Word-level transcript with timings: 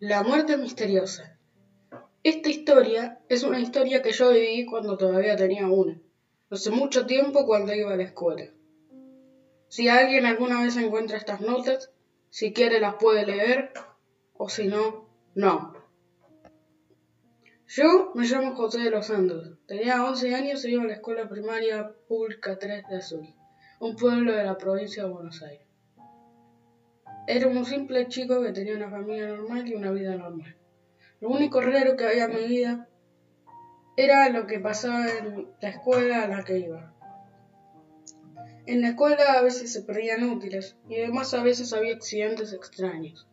La 0.00 0.22
muerte 0.22 0.58
misteriosa. 0.58 1.38
Esta 2.22 2.50
historia 2.50 3.18
es 3.30 3.44
una 3.44 3.58
historia 3.58 4.02
que 4.02 4.12
yo 4.12 4.30
viví 4.30 4.66
cuando 4.66 4.98
todavía 4.98 5.36
tenía 5.36 5.68
una, 5.68 5.98
hace 6.50 6.70
mucho 6.70 7.06
tiempo 7.06 7.46
cuando 7.46 7.72
iba 7.72 7.94
a 7.94 7.96
la 7.96 8.02
escuela. 8.02 8.52
Si 9.68 9.88
alguien 9.88 10.26
alguna 10.26 10.62
vez 10.62 10.76
encuentra 10.76 11.16
estas 11.16 11.40
notas, 11.40 11.94
si 12.28 12.52
quiere 12.52 12.78
las 12.78 12.96
puede 12.96 13.24
leer, 13.24 13.72
o 14.34 14.50
si 14.50 14.66
no, 14.66 15.08
no. 15.34 15.72
Yo 17.66 18.12
me 18.14 18.26
llamo 18.26 18.54
José 18.54 18.80
de 18.80 18.90
los 18.90 19.06
Santos. 19.06 19.56
Tenía 19.66 20.04
11 20.04 20.34
años 20.34 20.62
y 20.66 20.72
iba 20.72 20.82
a 20.82 20.88
la 20.88 20.92
escuela 20.92 21.26
primaria 21.26 21.94
pública 22.06 22.58
3 22.58 22.86
de 22.90 22.96
Azul, 22.98 23.34
un 23.80 23.96
pueblo 23.96 24.34
de 24.34 24.44
la 24.44 24.58
provincia 24.58 25.04
de 25.04 25.10
Buenos 25.10 25.42
Aires. 25.42 25.65
Era 27.28 27.48
un 27.48 27.64
simple 27.64 28.06
chico 28.06 28.40
que 28.40 28.52
tenía 28.52 28.76
una 28.76 28.88
familia 28.88 29.26
normal 29.26 29.66
y 29.66 29.74
una 29.74 29.90
vida 29.90 30.14
normal. 30.14 30.56
Lo 31.20 31.30
único 31.30 31.60
raro 31.60 31.96
que 31.96 32.06
había 32.06 32.26
en 32.26 32.34
mi 32.36 32.46
vida 32.46 32.88
era 33.96 34.28
lo 34.28 34.46
que 34.46 34.60
pasaba 34.60 35.08
en 35.08 35.48
la 35.60 35.70
escuela 35.70 36.22
a 36.22 36.28
la 36.28 36.44
que 36.44 36.58
iba. 36.60 36.94
En 38.66 38.80
la 38.80 38.90
escuela 38.90 39.38
a 39.38 39.42
veces 39.42 39.72
se 39.72 39.82
perdían 39.82 40.22
útiles 40.22 40.76
y 40.88 41.00
además 41.00 41.34
a 41.34 41.42
veces 41.42 41.72
había 41.72 41.94
accidentes 41.94 42.52
extraños. 42.52 43.26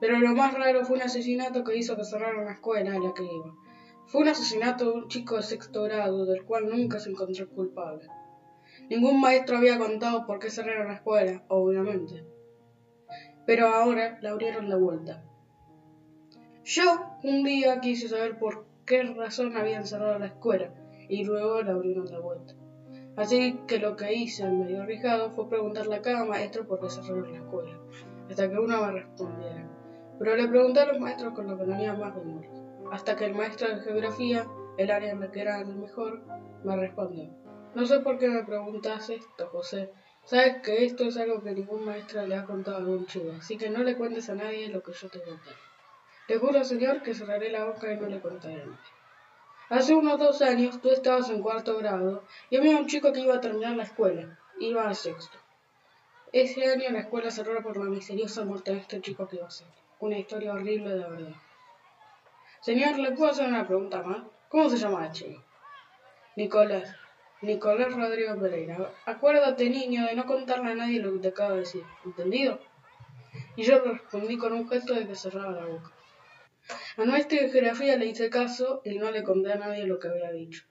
Pero 0.00 0.18
lo 0.18 0.34
más 0.34 0.54
raro 0.54 0.84
fue 0.84 0.96
un 0.96 1.02
asesinato 1.02 1.62
que 1.62 1.76
hizo 1.76 1.96
que 1.96 2.04
cerraran 2.04 2.46
la 2.46 2.54
escuela 2.54 2.96
a 2.96 2.98
la 2.98 3.14
que 3.14 3.22
iba. 3.22 3.54
Fue 4.06 4.22
un 4.22 4.28
asesinato 4.28 4.90
de 4.90 4.96
un 5.02 5.08
chico 5.08 5.36
de 5.36 5.42
sexto 5.42 5.84
grado 5.84 6.26
del 6.26 6.42
cual 6.42 6.68
nunca 6.68 6.98
se 6.98 7.10
encontró 7.10 7.48
culpable. 7.50 8.08
Ningún 8.90 9.20
maestro 9.20 9.58
había 9.58 9.78
contado 9.78 10.26
por 10.26 10.40
qué 10.40 10.50
cerraron 10.50 10.88
la 10.88 10.94
escuela, 10.94 11.44
obviamente 11.46 12.35
pero 13.46 13.68
ahora 13.68 14.18
la 14.20 14.30
abrieron 14.30 14.68
de 14.68 14.76
vuelta. 14.76 15.22
Yo 16.64 16.82
un 17.22 17.44
día 17.44 17.80
quise 17.80 18.08
saber 18.08 18.38
por 18.38 18.66
qué 18.84 19.04
razón 19.04 19.56
habían 19.56 19.86
cerrado 19.86 20.18
la 20.18 20.26
escuela 20.26 20.74
y 21.08 21.24
luego 21.24 21.62
la 21.62 21.72
abrieron 21.72 22.06
de 22.06 22.18
vuelta. 22.18 22.54
Así 23.16 23.60
que 23.66 23.78
lo 23.78 23.96
que 23.96 24.12
hice, 24.12 24.46
medio 24.46 24.82
arriesgado, 24.82 25.30
fue 25.30 25.48
preguntarle 25.48 25.94
a 25.94 26.02
cada 26.02 26.24
maestro 26.24 26.66
por 26.66 26.80
qué 26.80 26.90
cerraron 26.90 27.32
la 27.32 27.38
escuela, 27.38 27.78
hasta 28.28 28.50
que 28.50 28.58
uno 28.58 28.84
me 28.84 28.92
respondiera. 28.92 29.70
Pero 30.18 30.36
le 30.36 30.48
pregunté 30.48 30.80
a 30.80 30.86
los 30.86 30.98
maestros 30.98 31.32
con 31.32 31.46
los 31.46 31.58
que 31.58 31.66
tenía 31.66 31.94
más 31.94 32.14
memoria, 32.16 32.50
hasta 32.92 33.16
que 33.16 33.26
el 33.26 33.34
maestro 33.34 33.68
de 33.68 33.80
geografía, 33.82 34.46
el 34.76 34.90
área 34.90 35.12
en 35.12 35.20
la 35.20 35.30
que 35.30 35.40
era 35.40 35.60
el 35.60 35.76
mejor, 35.76 36.22
me 36.64 36.76
respondió. 36.76 37.30
No 37.74 37.86
sé 37.86 38.00
por 38.00 38.18
qué 38.18 38.28
me 38.28 38.44
preguntas 38.44 39.08
esto, 39.08 39.48
José, 39.48 39.92
Sabes 40.26 40.60
que 40.60 40.84
esto 40.84 41.04
es 41.04 41.16
algo 41.18 41.40
que 41.40 41.52
ningún 41.52 41.84
maestro 41.84 42.26
le 42.26 42.34
ha 42.34 42.44
contado 42.44 42.78
a 42.78 42.80
algún 42.80 43.06
chico, 43.06 43.32
así 43.38 43.56
que 43.56 43.70
no 43.70 43.84
le 43.84 43.96
cuentes 43.96 44.28
a 44.28 44.34
nadie 44.34 44.68
lo 44.68 44.82
que 44.82 44.92
yo 44.92 45.08
te 45.08 45.22
conté. 45.22 45.50
Te 46.26 46.38
juro, 46.38 46.64
señor, 46.64 47.00
que 47.02 47.14
cerraré 47.14 47.48
la 47.48 47.64
boca 47.64 47.92
y 47.92 47.96
no 47.96 48.08
le 48.08 48.20
contaré 48.20 48.62
a 48.62 48.66
nadie. 48.66 48.78
Hace 49.68 49.94
unos 49.94 50.18
dos 50.18 50.42
años 50.42 50.80
tú 50.80 50.90
estabas 50.90 51.30
en 51.30 51.42
cuarto 51.42 51.78
grado 51.78 52.24
y 52.50 52.56
había 52.56 52.76
un 52.76 52.88
chico 52.88 53.12
que 53.12 53.20
iba 53.20 53.36
a 53.36 53.40
terminar 53.40 53.76
la 53.76 53.84
escuela. 53.84 54.36
Iba 54.58 54.88
a 54.88 54.94
sexto. 54.94 55.38
Ese 56.32 56.72
año 56.72 56.90
la 56.90 57.00
escuela 57.00 57.30
cerró 57.30 57.62
por 57.62 57.76
la 57.76 57.84
misteriosa 57.84 58.44
muerte 58.44 58.72
de 58.72 58.78
este 58.78 59.00
chico 59.00 59.28
que 59.28 59.36
iba 59.36 59.46
a 59.46 59.50
ser. 59.50 59.68
Una 60.00 60.18
historia 60.18 60.54
horrible 60.54 60.90
de 60.90 61.08
verdad. 61.08 61.34
Señor, 62.62 62.98
¿le 62.98 63.12
puedo 63.12 63.30
hacer 63.30 63.46
una 63.46 63.64
pregunta 63.64 64.02
más? 64.02 64.24
¿Cómo 64.48 64.68
se 64.68 64.76
llama 64.76 65.06
el 65.06 65.12
chico? 65.12 65.40
Nicolás. 66.34 67.05
Nicolás 67.42 67.92
Rodrigo 67.92 68.40
Pereira. 68.40 68.92
Acuérdate, 69.04 69.68
niño, 69.68 70.06
de 70.06 70.14
no 70.14 70.24
contarle 70.24 70.72
a 70.72 70.74
nadie 70.74 71.00
lo 71.00 71.12
que 71.12 71.18
te 71.18 71.28
acabo 71.28 71.52
de 71.52 71.60
decir. 71.60 71.84
¿Entendido? 72.04 72.58
Y 73.56 73.62
yo 73.62 73.78
respondí 73.80 74.38
con 74.38 74.52
un 74.54 74.68
gesto 74.68 74.94
de 74.94 75.06
que 75.06 75.14
cerraba 75.14 75.52
la 75.52 75.66
boca. 75.66 75.92
A 76.96 77.04
nuestra 77.04 77.38
geografía 77.38 77.96
le 77.96 78.06
hice 78.06 78.30
caso 78.30 78.80
y 78.84 78.98
no 78.98 79.10
le 79.10 79.22
conté 79.22 79.52
a 79.52 79.56
nadie 79.56 79.86
lo 79.86 79.98
que 79.98 80.08
había 80.08 80.32
dicho. 80.32 80.64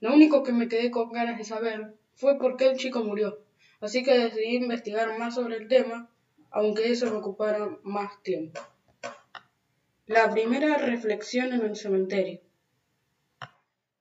Lo 0.00 0.14
único 0.14 0.42
que 0.42 0.52
me 0.52 0.68
quedé 0.68 0.90
con 0.90 1.12
ganas 1.12 1.38
de 1.38 1.44
saber 1.44 1.94
fue 2.14 2.38
por 2.38 2.56
qué 2.56 2.66
el 2.70 2.76
chico 2.76 3.04
murió, 3.04 3.38
así 3.80 4.02
que 4.02 4.18
decidí 4.18 4.56
investigar 4.56 5.18
más 5.18 5.34
sobre 5.34 5.56
el 5.56 5.68
tema, 5.68 6.08
aunque 6.50 6.90
eso 6.90 7.06
me 7.06 7.18
ocupara 7.18 7.78
más 7.82 8.22
tiempo. 8.22 8.60
La 10.06 10.30
primera 10.30 10.78
reflexión 10.78 11.52
en 11.52 11.62
el 11.62 11.76
cementerio. 11.76 12.40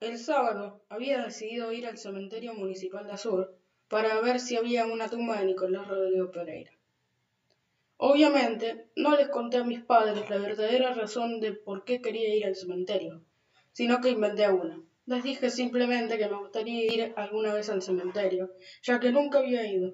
El 0.01 0.17
sábado 0.17 0.81
había 0.89 1.23
decidido 1.23 1.72
ir 1.72 1.85
al 1.85 2.00
cementerio 2.00 2.56
municipal 2.56 3.06
de 3.06 3.12
Azul 3.12 3.47
para 3.88 4.19
ver 4.19 4.39
si 4.39 4.57
había 4.57 4.88
una 4.88 5.07
tumba 5.07 5.39
de 5.39 5.45
Nicolás 5.45 5.88
Rodrigo 5.88 6.31
Pereira. 6.31 6.72
Obviamente, 7.97 8.88
no 8.95 9.16
les 9.16 9.29
conté 9.29 9.57
a 9.57 9.63
mis 9.63 9.84
padres 9.84 10.28
la 10.28 10.39
verdadera 10.39 10.95
razón 10.95 11.39
de 11.39 11.51
por 11.51 11.84
qué 11.84 12.01
quería 12.01 12.34
ir 12.34 12.47
al 12.47 12.56
cementerio, 12.56 13.22
sino 13.73 14.01
que 14.01 14.09
inventé 14.09 14.50
una. 14.50 14.81
Les 15.06 15.22
dije 15.22 15.51
simplemente 15.51 16.18
que 16.18 16.28
me 16.28 16.39
gustaría 16.39 16.91
ir 16.91 17.13
alguna 17.16 17.53
vez 17.53 17.69
al 17.69 17.83
cementerio, 17.83 18.56
ya 18.81 19.00
que 19.00 19.12
nunca 19.12 19.38
había 19.38 19.72
ido. 19.72 19.94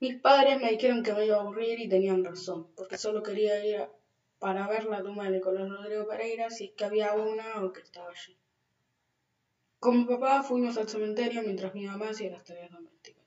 Mis 0.00 0.18
padres 0.18 0.62
me 0.62 0.70
dijeron 0.70 1.02
que 1.02 1.12
me 1.12 1.26
iba 1.26 1.36
a 1.36 1.40
aburrir 1.40 1.78
y 1.78 1.90
tenían 1.90 2.24
razón, 2.24 2.72
porque 2.74 2.96
solo 2.96 3.22
quería 3.22 3.62
ir 3.66 3.86
para 4.38 4.66
ver 4.66 4.86
la 4.86 5.02
tumba 5.02 5.24
de 5.24 5.32
Nicolás 5.32 5.68
Rodrigo 5.68 6.08
Pereira 6.08 6.48
si 6.48 6.64
es 6.64 6.70
que 6.70 6.86
había 6.86 7.12
una 7.12 7.62
o 7.62 7.70
que 7.70 7.82
estaba 7.82 8.08
allí. 8.08 8.34
Con 9.82 9.98
mi 9.98 10.04
papá 10.04 10.44
fuimos 10.44 10.76
al 10.78 10.88
cementerio 10.88 11.42
mientras 11.42 11.74
mi 11.74 11.84
mamá 11.88 12.10
hacía 12.10 12.30
las 12.30 12.44
tareas 12.44 12.70
domésticas. 12.70 13.24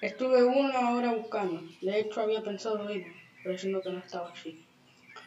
Estuve 0.00 0.44
una 0.44 0.94
hora 0.94 1.12
buscando, 1.12 1.60
de 1.82 1.98
hecho 1.98 2.20
había 2.20 2.40
pensado 2.40 2.84
mismo, 2.84 3.12
creyendo 3.42 3.82
que 3.82 3.90
no 3.90 3.98
estaba 3.98 4.30
allí. 4.30 4.64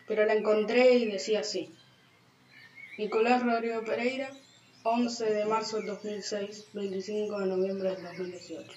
Pero 0.07 0.25
la 0.25 0.33
encontré 0.33 0.93
y 0.93 1.11
decía 1.11 1.41
así. 1.41 1.75
Nicolás 2.97 3.43
Rodrigo 3.43 3.83
Pereira, 3.83 4.29
11 4.83 5.33
de 5.33 5.45
marzo 5.45 5.75
del 5.75 5.87
2006, 5.87 6.69
25 6.71 7.39
de 7.39 7.47
noviembre 7.47 7.89
del 7.89 8.03
2018. 8.03 8.71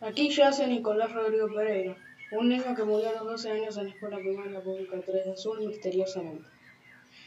Aquí 0.00 0.30
yace 0.30 0.66
Nicolás 0.66 1.12
Rodrigo 1.12 1.48
Pereira, 1.54 1.98
un 2.30 2.48
niño 2.48 2.74
que 2.74 2.84
murió 2.84 3.10
a 3.10 3.12
los 3.12 3.24
12 3.24 3.50
años 3.50 3.76
en 3.76 3.88
la 3.88 3.90
escuela 3.90 4.16
primaria 4.16 4.62
pública 4.62 4.96
3 5.04 5.24
de 5.26 5.32
Azul 5.32 5.66
misteriosamente. 5.66 6.48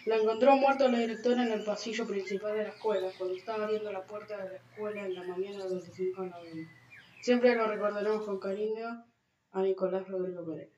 La 0.06 0.18
encontró 0.18 0.56
muerto 0.56 0.88
la 0.88 1.00
directora 1.00 1.44
en 1.44 1.52
el 1.52 1.64
pasillo 1.64 2.06
principal 2.06 2.56
de 2.56 2.64
la 2.64 2.70
escuela, 2.70 3.10
cuando 3.18 3.36
estaba 3.36 3.64
abriendo 3.64 3.92
la 3.92 4.06
puerta 4.06 4.38
de 4.38 4.52
la 4.52 4.56
escuela 4.58 5.04
en 5.04 5.16
la 5.16 5.24
mañana 5.24 5.64
del 5.64 5.80
25 5.80 6.22
de 6.22 6.30
noviembre. 6.30 6.68
Siempre 7.22 7.56
lo 7.56 7.68
recordaremos 7.68 8.24
con 8.24 8.40
cariño 8.40 9.04
a 9.52 9.62
Nicolás 9.64 10.08
Rodrigo 10.08 10.46
Pereira. 10.46 10.72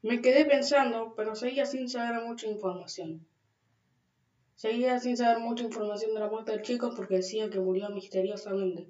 Me 0.00 0.22
quedé 0.22 0.46
pensando, 0.46 1.12
pero 1.14 1.34
seguía 1.34 1.66
sin 1.66 1.86
saber 1.90 2.22
mucha 2.22 2.46
información. 2.46 3.26
Seguía 4.54 4.98
sin 4.98 5.18
saber 5.18 5.40
mucha 5.40 5.64
información 5.64 6.14
de 6.14 6.20
la 6.20 6.30
muerte 6.30 6.52
del 6.52 6.62
chico 6.62 6.94
porque 6.96 7.16
decía 7.16 7.50
que 7.50 7.60
murió 7.60 7.90
misteriosamente, 7.90 8.86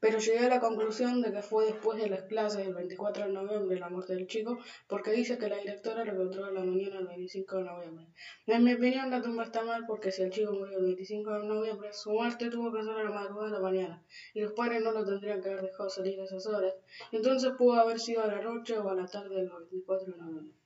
pero 0.00 0.18
llegué 0.18 0.46
a 0.46 0.48
la 0.48 0.60
conclusión 0.60 1.20
de 1.22 1.32
que 1.32 1.42
fue 1.42 1.66
después 1.66 2.00
de 2.00 2.08
las 2.08 2.22
clases 2.22 2.64
del 2.64 2.74
24 2.74 3.26
de 3.26 3.32
noviembre 3.32 3.78
la 3.78 3.88
muerte 3.88 4.14
del 4.14 4.26
chico, 4.26 4.58
porque 4.86 5.10
dice 5.12 5.38
que 5.38 5.48
la 5.48 5.56
directora 5.56 6.04
lo 6.04 6.12
encontró 6.12 6.44
a 6.44 6.50
la 6.50 6.64
mañana 6.64 6.96
del 6.96 7.06
25 7.06 7.56
de 7.56 7.64
noviembre. 7.64 8.06
En 8.46 8.64
mi 8.64 8.74
opinión, 8.74 9.10
la 9.10 9.22
tumba 9.22 9.44
está 9.44 9.62
mal 9.62 9.84
porque 9.86 10.12
si 10.12 10.22
el 10.22 10.30
chico 10.30 10.52
murió 10.52 10.78
el 10.78 10.84
25 10.84 11.30
de 11.32 11.46
noviembre, 11.46 11.92
su 11.92 12.10
muerte 12.12 12.50
tuvo 12.50 12.72
que 12.72 12.82
ser 12.82 12.92
a 12.92 13.04
la 13.04 13.10
madrugada 13.10 13.46
de 13.46 13.52
la 13.52 13.60
mañana, 13.60 14.04
y 14.34 14.40
los 14.40 14.52
padres 14.52 14.82
no 14.82 14.92
lo 14.92 15.04
tendrían 15.04 15.42
que 15.42 15.50
haber 15.50 15.62
dejado 15.62 15.90
salir 15.90 16.20
a 16.20 16.24
esas 16.24 16.46
horas, 16.46 16.74
entonces 17.12 17.52
pudo 17.58 17.74
haber 17.74 17.98
sido 17.98 18.22
a 18.22 18.28
la 18.28 18.40
noche 18.40 18.78
o 18.78 18.88
a 18.88 18.94
la 18.94 19.06
tarde 19.06 19.36
del 19.36 19.50
24 19.50 20.12
de 20.12 20.18
noviembre. 20.18 20.58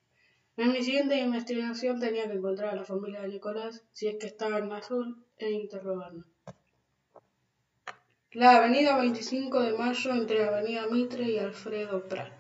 En 0.55 0.71
mi 0.71 0.83
siguiente 0.83 1.19
investigación 1.19 1.99
tenía 1.99 2.27
que 2.27 2.35
encontrar 2.35 2.75
a 2.75 2.77
la 2.77 2.85
familia 2.85 3.23
de 3.23 3.29
Nicolás, 3.29 3.87
si 3.93 4.09
es 4.09 4.17
que 4.17 4.27
estaba 4.27 4.59
en 4.59 4.71
azul, 4.71 5.25
e 5.39 5.51
interrogarlo. 5.51 6.25
La 8.35 8.57
avenida 8.57 8.97
25 8.97 9.61
de 9.61 9.75
Mayo 9.75 10.15
entre 10.15 10.43
Avenida 10.43 10.87
Mitre 10.87 11.29
y 11.29 11.39
Alfredo 11.39 12.09
Prat. 12.09 12.33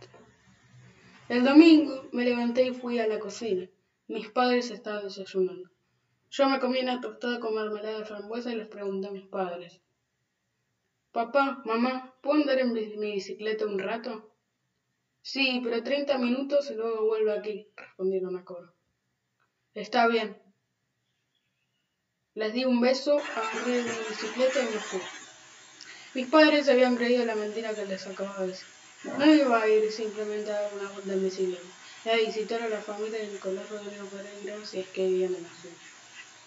El 1.29 1.45
domingo 1.45 2.09
me 2.13 2.25
levanté 2.25 2.65
y 2.65 2.73
fui 2.73 2.99
a 2.99 3.07
la 3.07 3.19
cocina. 3.19 3.69
Mis 4.09 4.31
padres 4.31 4.71
estaban 4.71 5.05
desayunando. 5.05 5.69
Yo 6.31 6.49
me 6.49 6.59
comí 6.61 6.81
una 6.81 7.03
tostada 7.03 7.41
con 7.41 7.55
mermelada 7.55 7.99
de 7.99 8.05
frambuesa 8.07 8.51
y 8.51 8.57
les 8.57 8.69
pregunté 8.69 9.09
a 9.09 9.11
mis 9.11 9.27
padres. 9.27 9.83
Papá, 11.11 11.61
mamá, 11.67 12.17
¿puedo 12.23 12.41
andar 12.41 12.59
en 12.59 12.73
mi 12.73 13.13
bicicleta 13.13 13.67
un 13.67 13.79
rato? 13.79 14.35
Sí, 15.21 15.61
pero 15.63 15.83
treinta 15.83 16.17
minutos 16.17 16.71
y 16.71 16.75
luego 16.75 17.05
vuelvo 17.05 17.33
aquí, 17.33 17.69
respondieron 17.77 18.35
a 18.37 18.47
coro. 18.47 18.73
Está 19.75 20.07
bien. 20.07 20.41
Les 22.33 22.55
di 22.55 22.65
un 22.65 22.81
beso, 22.81 23.19
agarré 23.19 23.83
mi 23.83 23.99
bicicleta 24.09 24.59
y 24.63 24.73
me 24.73 24.79
fui. 24.79 25.22
Mis 26.15 26.27
padres 26.27 26.69
habían 26.69 26.97
creído 26.97 27.25
la 27.25 27.35
mentira 27.35 27.75
que 27.75 27.87
les 27.87 28.07
acababa 28.07 28.43
de 28.43 28.49
decir. 28.49 28.67
No 29.19 29.35
iba 29.35 29.63
a 29.63 29.69
ir 29.69 29.91
simplemente 29.91 30.51
a 30.51 30.61
dar 30.61 30.75
una 30.75 30.91
vuelta 30.91 31.13
en 31.15 31.25
bicicleta, 31.25 31.63
a 32.05 32.17
visitar 32.17 32.63
a 32.63 32.69
la 32.69 32.81
familia 32.81 33.19
de 33.19 33.29
Nicolás 33.29 33.69
Rodrigo 33.71 34.07
Pereira 34.07 34.65
si 34.65 34.81
es 34.81 34.89
que 34.89 35.07
vivían 35.07 35.35
en 35.35 35.43
la 35.43 35.49
ciudad. 35.49 35.77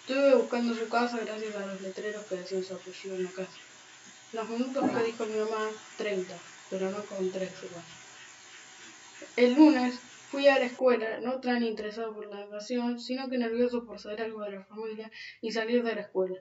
Estuve 0.00 0.34
buscando 0.36 0.74
su 0.74 0.88
casa 0.88 1.18
gracias 1.18 1.54
a 1.56 1.66
los 1.66 1.80
letreros 1.80 2.24
que 2.26 2.36
decían 2.36 2.64
su 2.64 2.74
apellido 2.74 3.16
en 3.16 3.24
la 3.24 3.30
casa. 3.30 3.58
Los 4.32 4.48
minutos 4.48 4.90
que 4.90 5.04
dijo 5.04 5.26
mi 5.26 5.38
mamá, 5.38 5.70
30, 5.98 6.38
pero 6.70 6.90
no 6.90 7.04
con 7.04 7.30
tres 7.30 7.50
igual. 7.62 7.84
El 9.36 9.54
lunes 9.54 9.98
Fui 10.30 10.48
a 10.48 10.58
la 10.58 10.66
escuela, 10.66 11.20
no 11.20 11.40
tan 11.40 11.62
interesado 11.62 12.12
por 12.12 12.26
la 12.26 12.40
educación, 12.40 12.98
sino 12.98 13.28
que 13.30 13.38
nervioso 13.38 13.86
por 13.86 14.00
saber 14.00 14.22
algo 14.22 14.42
de 14.42 14.50
la 14.50 14.64
familia 14.64 15.08
y 15.40 15.52
salir 15.52 15.84
de 15.84 15.94
la 15.94 16.00
escuela. 16.00 16.40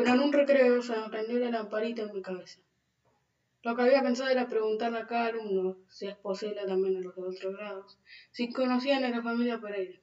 Pero 0.00 0.14
en 0.14 0.20
un 0.20 0.32
recreo 0.32 0.80
se 0.80 0.96
me 0.96 1.10
prendió 1.10 1.38
la 1.38 1.50
lamparita 1.50 2.00
en 2.00 2.14
mi 2.14 2.22
cabeza. 2.22 2.58
Lo 3.62 3.76
que 3.76 3.82
había 3.82 4.00
pensado 4.00 4.30
era 4.30 4.48
preguntarle 4.48 4.96
a 4.96 5.06
cada 5.06 5.26
alumno, 5.26 5.76
si 5.90 6.06
es 6.06 6.14
posible 6.14 6.64
también 6.64 6.96
a 6.96 7.00
los 7.00 7.14
de 7.14 7.20
otros 7.20 7.54
grados, 7.54 7.98
si 8.30 8.50
conocían 8.50 9.04
a 9.04 9.10
la 9.10 9.20
familia 9.20 9.60
Pereira. 9.60 10.00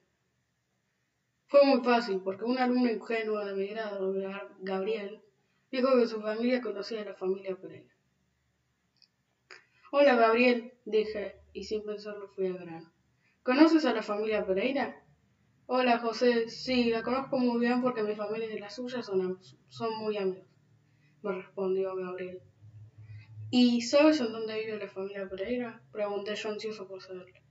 Fue 1.47 1.63
muy 1.63 1.83
fácil, 1.83 2.21
porque 2.23 2.45
un 2.45 2.59
alumno 2.59 2.87
ingenuo 2.87 3.43
de 3.43 3.55
mi 3.55 3.69
grado, 3.69 4.13
Gabriel, 4.59 5.19
dijo 5.71 5.97
que 5.97 6.05
su 6.05 6.21
familia 6.21 6.61
conocía 6.61 7.01
a 7.01 7.05
la 7.05 7.15
familia 7.15 7.55
Pereira. 7.55 7.91
Hola 9.91 10.13
Gabriel, 10.13 10.73
dije, 10.85 11.41
y 11.53 11.63
sin 11.63 11.83
pensarlo 11.83 12.27
fui 12.35 12.45
al 12.45 12.59
grano. 12.59 12.93
¿Conoces 13.41 13.83
a 13.85 13.93
la 13.93 14.03
familia 14.03 14.45
Pereira? 14.45 15.06
Hola 15.69 15.99
José, 15.99 16.47
sí, 16.47 16.91
la 16.91 17.03
conozco 17.03 17.37
muy 17.37 17.59
bien 17.59 17.81
porque 17.81 18.01
mi 18.01 18.15
familia 18.15 18.49
y 18.49 18.57
la 18.57 18.69
suya 18.69 19.03
son, 19.03 19.37
muy 19.99 20.15
amigos, 20.15 20.47
me 21.21 21.33
respondió 21.33 21.93
Gabriel. 21.93 22.39
¿Y 23.51 23.81
sabes 23.81 24.21
en 24.21 24.31
dónde 24.31 24.63
vive 24.63 24.79
la 24.79 24.87
familia 24.87 25.27
Pereira? 25.27 25.81
Pregunté 25.91 26.35
yo 26.35 26.51
ansioso 26.51 26.87
por 26.87 27.01
saberlo. 27.01 27.41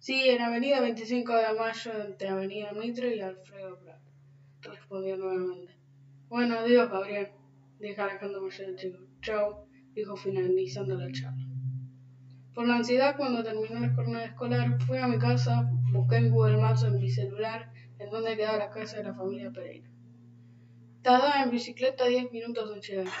Sí, 0.00 0.28
en 0.30 0.42
Avenida 0.42 0.80
25 0.80 1.32
de 1.32 1.52
Mayo, 1.56 1.92
entre 2.04 2.28
Avenida 2.28 2.72
Mitre 2.72 3.14
y 3.14 3.20
Alfredo 3.20 3.78
Prat, 3.78 4.00
respondió 4.62 5.16
nuevamente. 5.16 5.78
Bueno, 6.28 6.56
adiós, 6.56 6.90
Gabriel, 6.90 7.28
dije 7.78 8.00
alejándome 8.00 8.50
del 8.50 8.74
chico. 8.74 8.98
Chao, 9.22 9.68
dijo 9.94 10.16
finalizando 10.16 10.96
la 10.96 11.12
charla. 11.12 11.46
Por 12.52 12.66
la 12.66 12.78
ansiedad, 12.78 13.16
cuando 13.16 13.44
terminó 13.44 13.78
la 13.78 13.94
jornada 13.94 14.24
escolar, 14.24 14.76
fui 14.82 14.98
a 14.98 15.06
mi 15.06 15.18
casa, 15.18 15.70
busqué 15.94 16.16
en 16.16 16.30
Google 16.30 16.56
Maps 16.58 16.82
en 16.82 16.98
mi 16.98 17.10
celular 17.10 17.72
en 17.98 18.10
dónde 18.10 18.36
quedaba 18.36 18.58
la 18.58 18.70
casa 18.70 18.96
de 18.96 19.04
la 19.04 19.14
familia 19.14 19.50
Pereira. 19.50 19.88
Tardaba 21.02 21.42
en 21.42 21.50
bicicleta 21.50 22.06
10 22.06 22.32
minutos 22.32 22.70
en 22.74 22.80
llegar. 22.80 23.14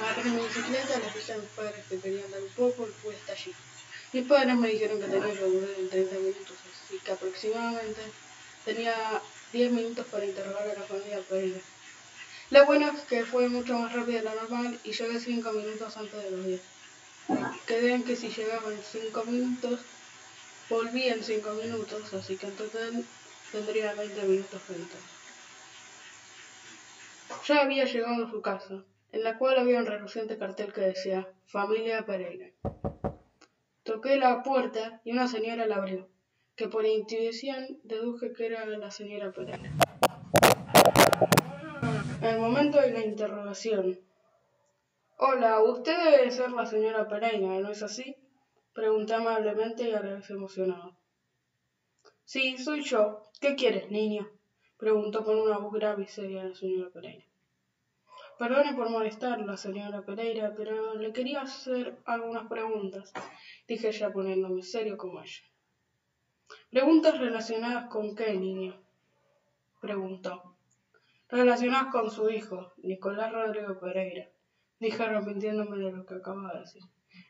Agarré 0.00 0.30
mi 0.30 0.40
bicicleta, 0.42 0.98
le 0.98 1.08
puse 1.12 1.32
a 1.32 1.38
mis 1.38 1.50
padres 1.50 1.84
que 1.88 1.98
querían 1.98 2.30
dar 2.30 2.42
un 2.42 2.48
poco 2.50 2.86
y 2.88 2.92
fui 2.92 3.14
hasta 3.14 3.32
allí. 3.32 3.52
Mis 4.12 4.26
padres 4.26 4.56
me 4.56 4.68
dijeron 4.68 4.98
que 5.00 5.06
tenía 5.06 5.34
que 5.34 5.44
volver 5.44 5.76
en 5.78 5.88
30 5.90 6.14
minutos, 6.16 6.56
así 6.72 6.98
que 7.04 7.12
aproximadamente 7.12 8.00
tenía 8.64 8.94
10 9.52 9.72
minutos 9.72 10.06
para 10.06 10.24
interrogar 10.24 10.62
a 10.62 10.74
la 10.80 10.86
familia 10.86 11.20
Pereira. 11.28 11.60
Lo 12.50 12.64
bueno 12.64 12.90
es 12.90 13.00
que 13.00 13.26
fue 13.26 13.48
mucho 13.50 13.78
más 13.78 13.92
rápido 13.92 14.18
de 14.18 14.24
lo 14.24 14.34
normal 14.34 14.78
y 14.82 14.92
llegué 14.92 15.20
5 15.20 15.52
minutos 15.52 15.96
antes 15.98 16.22
de 16.24 16.30
los 16.30 16.46
10. 16.46 16.60
Quedé 17.66 17.94
en 17.94 18.04
que 18.04 18.16
si 18.16 18.30
llegaba 18.30 18.72
en 18.72 18.80
5 18.80 19.24
minutos, 19.24 19.80
volví 20.68 21.08
en 21.08 21.22
5 21.22 21.50
minutos, 21.54 22.12
así 22.14 22.36
que 22.36 22.46
en 22.46 22.56
total 22.56 23.04
tendría 23.52 23.94
20 23.94 24.22
minutos 24.24 24.62
frente. 24.62 24.96
Ya 27.46 27.62
había 27.62 27.84
llegado 27.84 28.26
a 28.26 28.30
su 28.30 28.42
casa, 28.42 28.84
en 29.12 29.24
la 29.24 29.38
cual 29.38 29.58
había 29.58 29.78
un 29.78 29.86
reluciente 29.86 30.36
cartel 30.36 30.72
que 30.72 30.82
decía 30.82 31.28
Familia 31.46 32.04
Pereira. 32.04 32.50
Toqué 33.82 34.16
la 34.16 34.42
puerta 34.42 35.00
y 35.04 35.12
una 35.12 35.28
señora 35.28 35.66
la 35.66 35.76
abrió, 35.76 36.08
que 36.56 36.68
por 36.68 36.84
intuición 36.84 37.80
deduje 37.84 38.32
que 38.34 38.46
era 38.46 38.66
la 38.66 38.90
señora 38.90 39.32
Pereira. 39.32 39.70
En 42.20 42.26
el 42.26 42.40
momento 42.40 42.80
de 42.80 42.90
la 42.92 43.00
interrogación, 43.00 44.00
Hola, 45.20 45.60
usted 45.62 45.96
debe 46.12 46.30
ser 46.30 46.52
la 46.52 46.64
señora 46.64 47.08
Pereira, 47.08 47.58
¿no 47.58 47.70
es 47.70 47.82
así? 47.82 48.16
Pregunté 48.78 49.14
amablemente 49.14 49.88
y 49.88 49.92
a 49.92 50.00
la 50.00 50.14
vez 50.14 50.30
emocionado. 50.30 50.96
Sí, 52.24 52.56
soy 52.58 52.84
yo. 52.84 53.24
¿Qué 53.40 53.56
quieres, 53.56 53.90
niño? 53.90 54.30
Preguntó 54.76 55.24
con 55.24 55.36
una 55.36 55.58
voz 55.58 55.72
grave 55.72 56.04
y 56.04 56.06
seria 56.06 56.44
la 56.44 56.54
señora 56.54 56.88
Pereira. 56.88 57.26
Perdone 58.38 58.74
por 58.74 58.88
molestarla, 58.88 59.56
señora 59.56 60.04
Pereira, 60.04 60.54
pero 60.56 60.94
le 60.94 61.12
quería 61.12 61.40
hacer 61.40 61.98
algunas 62.04 62.46
preguntas, 62.46 63.12
dije 63.66 63.90
ya 63.90 64.12
poniéndome 64.12 64.62
serio 64.62 64.96
como 64.96 65.22
ella. 65.22 65.42
¿Preguntas 66.70 67.18
relacionadas 67.18 67.90
con 67.90 68.14
qué, 68.14 68.34
niño? 68.34 68.80
preguntó. 69.80 70.56
Relacionadas 71.28 71.90
con 71.90 72.12
su 72.12 72.30
hijo, 72.30 72.74
Nicolás 72.76 73.32
Rodrigo 73.32 73.80
Pereira 73.80 74.28
dije 74.78 75.02
arrepintiéndome 75.02 75.78
de 75.78 75.90
lo 75.90 76.06
que 76.06 76.14
acababa 76.14 76.52
de 76.52 76.60
decir. 76.60 76.82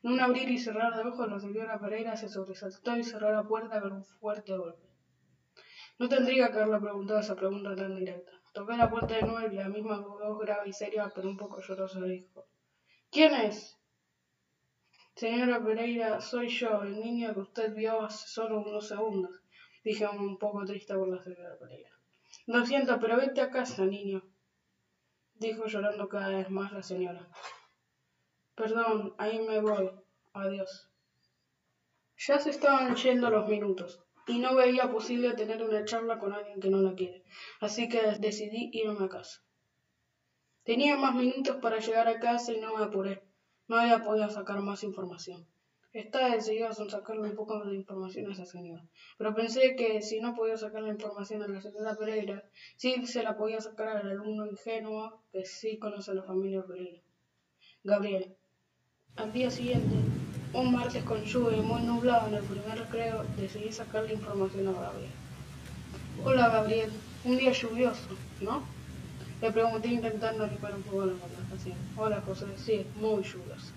En 0.02 0.12
un 0.12 0.20
abrir 0.20 0.48
y 0.48 0.58
cerrar 0.58 0.96
de 0.96 1.08
ojos, 1.08 1.28
la 1.28 1.40
señora 1.40 1.80
Pereira 1.80 2.16
se 2.16 2.28
sobresaltó 2.28 2.96
y 2.96 3.02
cerró 3.02 3.32
la 3.32 3.42
puerta 3.46 3.80
con 3.80 3.92
un 3.92 4.04
fuerte 4.04 4.56
golpe. 4.56 4.86
No 5.98 6.08
tendría 6.08 6.50
que 6.50 6.58
haberle 6.58 6.78
preguntado 6.78 7.18
esa 7.18 7.34
pregunta 7.34 7.74
tan 7.74 7.96
directa. 7.96 8.32
Toqué 8.54 8.76
la 8.76 8.88
puerta 8.88 9.14
de 9.14 9.22
nuevo 9.22 9.52
y 9.52 9.56
la 9.56 9.68
misma 9.68 9.98
voz 9.98 10.38
grave 10.38 10.68
y 10.68 10.72
seria, 10.72 11.10
pero 11.14 11.28
un 11.28 11.36
poco 11.36 11.60
llorosa, 11.60 12.04
dijo: 12.04 12.46
¿Quién 13.10 13.34
es? 13.34 13.76
Señora 15.16 15.62
Pereira, 15.62 16.20
soy 16.20 16.48
yo, 16.48 16.82
el 16.82 17.00
niño 17.00 17.34
que 17.34 17.40
usted 17.40 17.74
vio 17.74 18.04
hace 18.04 18.28
solo 18.28 18.60
unos 18.60 18.86
segundos, 18.86 19.42
dije 19.82 20.06
un 20.06 20.38
poco 20.38 20.64
triste 20.64 20.94
por 20.94 21.08
la 21.08 21.20
señora 21.22 21.56
Pereira. 21.58 21.90
Lo 22.46 22.64
siento, 22.64 23.00
pero 23.00 23.16
vete 23.16 23.40
a 23.40 23.50
casa, 23.50 23.84
niño 23.84 24.22
dijo 25.38 25.66
llorando 25.66 26.08
cada 26.08 26.30
vez 26.36 26.50
más 26.50 26.72
la 26.72 26.82
señora. 26.82 27.28
Perdón, 28.58 29.14
ahí 29.18 29.38
me 29.38 29.60
voy. 29.60 29.88
Adiós. 30.32 30.90
Ya 32.26 32.40
se 32.40 32.50
estaban 32.50 32.96
yendo 32.96 33.30
los 33.30 33.48
minutos, 33.48 34.02
y 34.26 34.40
no 34.40 34.56
veía 34.56 34.90
posible 34.90 35.32
tener 35.34 35.62
una 35.62 35.84
charla 35.84 36.18
con 36.18 36.32
alguien 36.32 36.58
que 36.58 36.68
no 36.68 36.82
la 36.82 36.96
quiere, 36.96 37.22
así 37.60 37.88
que 37.88 38.00
decidí 38.18 38.70
irme 38.72 39.04
a 39.04 39.08
casa. 39.08 39.44
Tenía 40.64 40.96
más 40.96 41.14
minutos 41.14 41.58
para 41.62 41.78
llegar 41.78 42.08
a 42.08 42.18
casa 42.18 42.52
y 42.52 42.60
no 42.60 42.76
me 42.76 42.82
apuré. 42.82 43.22
No 43.68 43.76
había 43.76 44.02
podido 44.02 44.28
sacar 44.28 44.60
más 44.60 44.82
información. 44.82 45.46
Estaba 45.92 46.34
decidido 46.34 46.66
a 46.68 46.72
sacarle 46.72 47.28
un 47.30 47.36
poco 47.36 47.64
de 47.64 47.76
información 47.76 48.28
a 48.28 48.32
esa 48.32 48.44
señora, 48.44 48.84
pero 49.18 49.36
pensé 49.36 49.76
que 49.76 50.02
si 50.02 50.20
no 50.20 50.34
podía 50.34 50.56
sacar 50.56 50.82
la 50.82 50.90
información 50.90 51.42
a 51.42 51.46
la 51.46 51.60
señora 51.60 51.96
Pereira, 51.96 52.50
sí 52.76 53.06
se 53.06 53.22
la 53.22 53.36
podía 53.36 53.60
sacar 53.60 53.88
al 53.88 54.08
alumno 54.08 54.46
ingenuo 54.46 55.22
que 55.30 55.44
sí 55.44 55.78
conoce 55.78 56.10
a 56.10 56.14
la 56.14 56.24
familia 56.24 56.66
Pereira. 56.66 57.00
Gabriel. 57.84 58.37
Al 59.16 59.32
día 59.32 59.50
siguiente, 59.50 59.96
un 60.52 60.72
martes 60.72 61.02
con 61.02 61.24
lluvia 61.24 61.58
y 61.58 61.60
muy 61.60 61.82
nublado 61.82 62.28
en 62.28 62.34
el 62.34 62.44
primer 62.44 62.78
recreo, 62.78 63.24
decidí 63.36 63.72
sacarle 63.72 64.14
información 64.14 64.68
a 64.68 64.72
Gabriel. 64.72 65.10
Hola 66.24 66.48
Gabriel, 66.48 66.90
un 67.24 67.36
día 67.36 67.50
lluvioso, 67.52 68.08
¿no? 68.40 68.62
Le 69.42 69.50
pregunté 69.50 69.88
intentando 69.88 70.46
limpiar 70.46 70.74
un 70.74 70.82
poco 70.82 71.06
la 71.06 71.14
conversación. 71.14 71.76
Hola 71.96 72.22
José, 72.24 72.46
sí, 72.56 72.86
muy 73.00 73.24
lluvioso, 73.24 73.72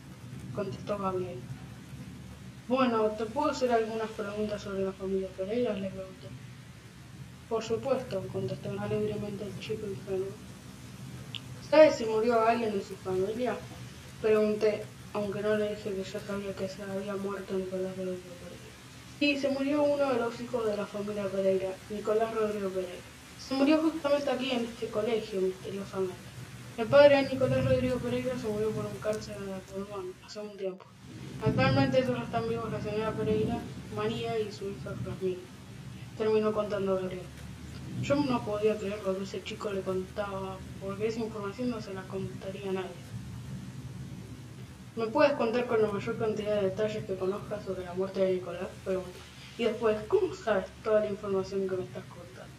contestó 0.54 0.98
Gabriel. 1.00 1.40
Bueno, 2.68 3.08
¿te 3.18 3.26
puedo 3.26 3.50
hacer 3.50 3.72
algunas 3.72 4.10
preguntas 4.12 4.62
sobre 4.62 4.86
la 4.86 4.92
familia 4.92 5.28
Pereira? 5.36 5.74
Le 5.74 5.90
pregunté. 5.90 6.28
Por 7.50 7.64
supuesto, 7.64 8.24
contestó 8.32 8.70
alegremente 8.80 9.44
el 9.44 9.60
chico 9.60 9.88
ingenuo. 9.88 10.28
¿Sabes 11.70 11.96
si 11.96 12.06
murió 12.06 12.40
alguien 12.48 12.72
de 12.72 12.84
su 12.84 12.96
familia? 12.96 13.56
Pregunté, 14.22 14.84
aunque 15.14 15.42
no 15.42 15.58
le 15.58 15.70
dije 15.76 15.94
que 15.94 16.04
ya 16.04 16.20
sabía 16.20 16.56
que 16.56 16.68
se 16.68 16.84
había 16.84 17.16
muerto 17.16 17.54
Nicolás 17.54 17.98
Rodrigo 17.98 18.36
Pereira. 18.44 18.72
Sí, 19.20 19.38
se 19.38 19.50
murió 19.50 19.84
uno 19.84 20.14
de 20.14 20.20
los 20.20 20.40
hijos 20.40 20.66
de 20.66 20.78
la 20.78 20.86
familia 20.86 21.26
Pereira, 21.26 21.70
Nicolás 21.90 22.34
Rodrigo 22.34 22.70
Pereira. 22.70 23.04
Se 23.40 23.56
murió 23.56 23.78
justamente 23.80 24.30
aquí 24.30 24.52
en 24.52 24.66
este 24.66 24.88
colegio, 24.88 25.42
misteriosamente. 25.42 26.16
El 26.78 26.88
padre 26.88 27.18
de 27.18 27.34
Nicolás 27.34 27.66
Rodrigo 27.66 27.98
Pereira 27.98 28.38
se 28.40 28.48
murió 28.48 28.72
por 28.72 28.86
un 28.86 28.98
cáncer 29.00 29.38
de 29.40 29.60
pulmón 29.72 30.14
hace 30.26 30.40
un 30.40 30.56
tiempo. 30.58 30.86
Actualmente 31.46 32.06
solo 32.06 32.24
están 32.24 32.48
vivos 32.48 32.72
la 32.72 32.82
señora 32.82 33.12
Pereira, 33.12 33.60
María 33.96 34.40
y 34.40 34.52
su 34.52 34.70
hija 34.70 34.94
Jasmine. 35.04 35.40
Terminó 36.18 36.54
contando 36.54 36.96
Gabriel. 36.96 37.22
Yo 38.02 38.16
no 38.16 38.44
podía 38.46 38.78
creer 38.78 39.04
lo 39.04 39.18
que 39.18 39.24
ese 39.24 39.44
chico 39.44 39.72
le 39.72 39.82
contaba, 39.82 40.58
porque 40.80 41.08
esa 41.08 41.20
información 41.20 41.70
no 41.70 41.82
se 41.82 41.94
la 41.94 42.04
contaría 42.04 42.70
a 42.70 42.74
nadie. 42.74 43.11
¿Me 44.94 45.08
puedes 45.08 45.32
contar 45.34 45.68
con 45.68 45.82
la 45.82 45.88
mayor 45.88 46.18
cantidad 46.18 46.56
de 46.56 46.70
detalles 46.70 47.06
que 47.06 47.16
conozcas 47.16 47.64
sobre 47.64 47.86
la 47.86 47.94
muerte 47.94 48.20
de 48.20 48.34
Nicolás? 48.34 48.68
Pregunto. 48.84 49.20
Y 49.58 49.64
después, 49.64 49.98
¿cómo 50.10 50.36
sabes 50.36 50.66
toda 50.84 51.00
la 51.00 51.10
información 51.10 51.70
que 51.70 51.78
me 51.78 51.84
estás 51.84 52.04
contando? 52.04 52.54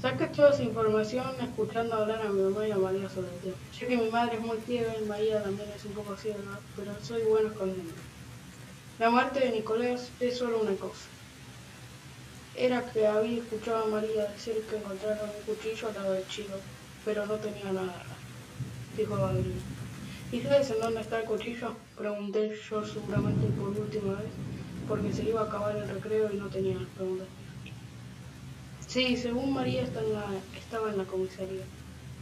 Saqué 0.00 0.28
toda 0.28 0.50
esa 0.50 0.62
información 0.62 1.26
escuchando 1.38 1.96
hablar 1.96 2.22
a 2.22 2.30
mi 2.30 2.40
mamá 2.40 2.66
y 2.66 2.70
a 2.70 2.78
María 2.78 3.10
sobre 3.10 3.28
el 3.28 3.40
tema. 3.40 3.56
Sé 3.78 3.86
que 3.88 3.96
mi 3.98 4.08
madre 4.08 4.36
es 4.36 4.40
muy 4.40 4.56
ciega 4.64 4.94
y 4.98 5.04
María 5.04 5.42
también 5.42 5.68
es 5.76 5.84
un 5.84 5.92
poco 5.92 6.16
ciega, 6.16 6.38
pero 6.76 6.92
soy 7.02 7.24
bueno 7.24 7.50
escondiendo. 7.50 7.92
La 8.98 9.10
muerte 9.10 9.40
de 9.40 9.50
Nicolás 9.50 10.10
es 10.18 10.38
solo 10.38 10.62
una 10.62 10.74
cosa. 10.76 11.08
Era 12.56 12.90
que 12.90 13.06
había 13.06 13.42
escuchado 13.42 13.84
a 13.84 13.88
María 13.88 14.24
decir 14.28 14.64
que 14.70 14.78
encontraron 14.78 15.28
un 15.28 15.54
cuchillo 15.54 15.88
al 15.88 15.94
lado 15.94 16.12
del 16.14 16.26
chico, 16.28 16.54
pero 17.04 17.26
no 17.26 17.34
tenía 17.34 17.70
nada, 17.70 18.02
dijo 18.96 19.14
Gabriel. 19.14 19.60
¿Y 20.32 20.40
sabes 20.40 20.70
en 20.70 20.80
dónde 20.80 21.02
está 21.02 21.20
el 21.20 21.26
cuchillo? 21.26 21.76
Pregunté 21.94 22.58
yo 22.70 22.82
seguramente 22.82 23.46
por 23.48 23.68
última 23.68 24.14
vez, 24.14 24.30
porque 24.88 25.12
se 25.12 25.24
iba 25.24 25.42
a 25.42 25.44
acabar 25.44 25.76
el 25.76 25.86
recreo 25.86 26.32
y 26.32 26.38
no 26.38 26.48
tenía 26.48 26.78
preguntas. 26.96 27.28
Sí, 28.86 29.14
según 29.18 29.52
María 29.52 29.82
está 29.82 30.00
en 30.00 30.14
la, 30.14 30.24
estaba 30.56 30.88
en 30.88 30.96
la 30.96 31.04
comisaría, 31.04 31.64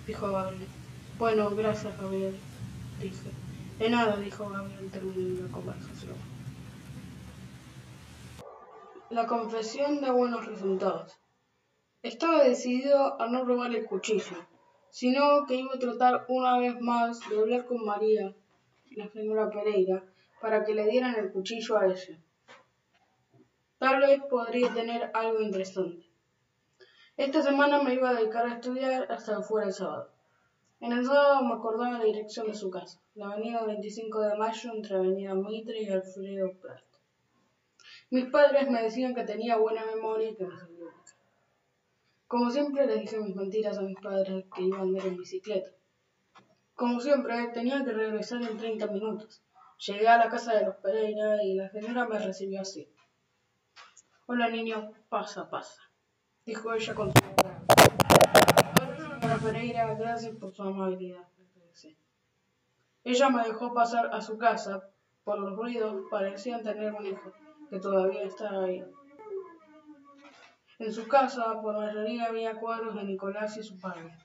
dijo 0.09 0.29
Gabriel. 0.29 0.67
Bueno, 1.21 1.51
gracias, 1.51 1.97
Gabriel, 2.01 2.37
dije. 3.01 3.31
De 3.79 3.89
nada, 3.89 4.17
dijo 4.17 4.49
Gabriel 4.49 4.91
terminando 4.91 5.43
la 5.47 5.53
conversación. 5.53 6.17
La 9.11 9.27
confesión 9.29 10.01
de 10.01 10.11
buenos 10.11 10.47
resultados. 10.47 11.17
Estaba 12.03 12.43
decidido 12.43 13.21
a 13.21 13.29
no 13.29 13.45
robar 13.45 13.73
el 13.73 13.85
cuchillo, 13.87 14.37
sino 14.91 15.47
que 15.47 15.57
iba 15.57 15.75
a 15.75 15.79
tratar 15.79 16.27
una 16.29 16.59
vez 16.59 16.81
más 16.81 17.21
de 17.29 17.39
hablar 17.39 17.67
con 17.67 17.85
María, 17.85 18.35
la 18.91 19.09
señora 19.09 19.51
Pereira, 19.51 20.03
para 20.41 20.65
que 20.65 20.75
le 20.75 20.87
dieran 20.87 21.15
el 21.17 21.33
cuchillo 21.33 21.79
a 21.79 21.87
ella. 21.87 22.19
Tal 23.79 24.01
vez 24.01 24.21
podría 24.29 24.73
tener 24.75 25.11
algo 25.15 25.41
interesante. 25.41 26.07
Esta 27.17 27.43
semana 27.43 27.83
me 27.83 27.95
iba 27.95 28.11
a 28.11 28.15
dedicar 28.15 28.47
a 28.47 28.55
estudiar 28.55 29.11
hasta 29.11 29.37
que 29.37 29.43
fuera 29.43 29.67
el 29.69 29.73
sábado. 29.73 30.11
En 30.81 30.93
el 30.93 31.05
sábado 31.05 31.43
me 31.45 31.55
acordaba 31.55 31.99
la 31.99 32.05
dirección 32.05 32.47
de 32.47 32.55
su 32.55 32.71
casa, 32.71 33.01
la 33.15 33.31
avenida 33.31 33.65
25 33.65 34.21
de 34.21 34.37
Mayo 34.37 34.73
entre 34.73 34.97
avenida 34.97 35.35
Mitre 35.35 35.83
y 35.83 35.89
Alfredo 35.91 36.53
Prat. 36.61 36.83
Mis 38.11 38.27
padres 38.27 38.71
me 38.71 38.83
decían 38.83 39.15
que 39.15 39.25
tenía 39.25 39.57
buena 39.59 39.85
memoria 39.85 40.31
y 40.31 40.35
que 40.35 40.47
me 40.47 40.55
como 42.31 42.49
siempre 42.49 42.87
le 42.87 42.99
dije 42.99 43.19
mis 43.19 43.35
mentiras 43.35 43.77
a 43.77 43.83
mis 43.83 43.99
padres 43.99 44.45
que 44.55 44.63
iban 44.63 44.79
a 44.79 44.83
andar 44.85 45.05
en 45.05 45.17
bicicleta. 45.17 45.73
Como 46.77 47.01
siempre, 47.01 47.49
tenía 47.49 47.85
que 47.85 47.91
regresar 47.91 48.41
en 48.43 48.57
30 48.57 48.87
minutos. 48.87 49.43
Llegué 49.85 50.07
a 50.07 50.17
la 50.17 50.29
casa 50.29 50.55
de 50.55 50.65
los 50.67 50.77
Pereira 50.77 51.43
y 51.43 51.57
la 51.57 51.69
señora 51.71 52.07
me 52.07 52.21
recibió 52.21 52.61
así. 52.61 52.89
Hola 54.27 54.49
niño, 54.49 54.93
pasa, 55.09 55.51
pasa, 55.51 55.83
dijo 56.47 56.73
ella 56.73 56.95
con 56.95 57.11
su 57.11 57.19
Hola 59.25 59.39
Pereira, 59.43 59.93
gracias 59.95 60.37
por 60.37 60.55
su 60.55 60.63
amabilidad. 60.63 61.27
Ella 63.03 63.29
me 63.31 63.43
dejó 63.43 63.75
pasar 63.75 64.15
a 64.15 64.21
su 64.21 64.39
casa. 64.39 64.89
Por 65.25 65.41
los 65.41 65.57
ruidos 65.57 66.05
parecían 66.09 66.63
tener 66.63 66.93
un 66.95 67.07
hijo, 67.07 67.33
que 67.69 67.81
todavía 67.81 68.23
estaba 68.23 68.67
ahí. 68.67 68.85
En 70.81 70.95
su 70.95 71.07
casa, 71.07 71.61
por 71.61 71.77
mayoría, 71.77 72.25
había 72.25 72.59
cuadros 72.59 72.95
de 72.95 73.05
Nicolás 73.05 73.55
y 73.59 73.63
su 73.63 73.79
padre. 73.79 74.17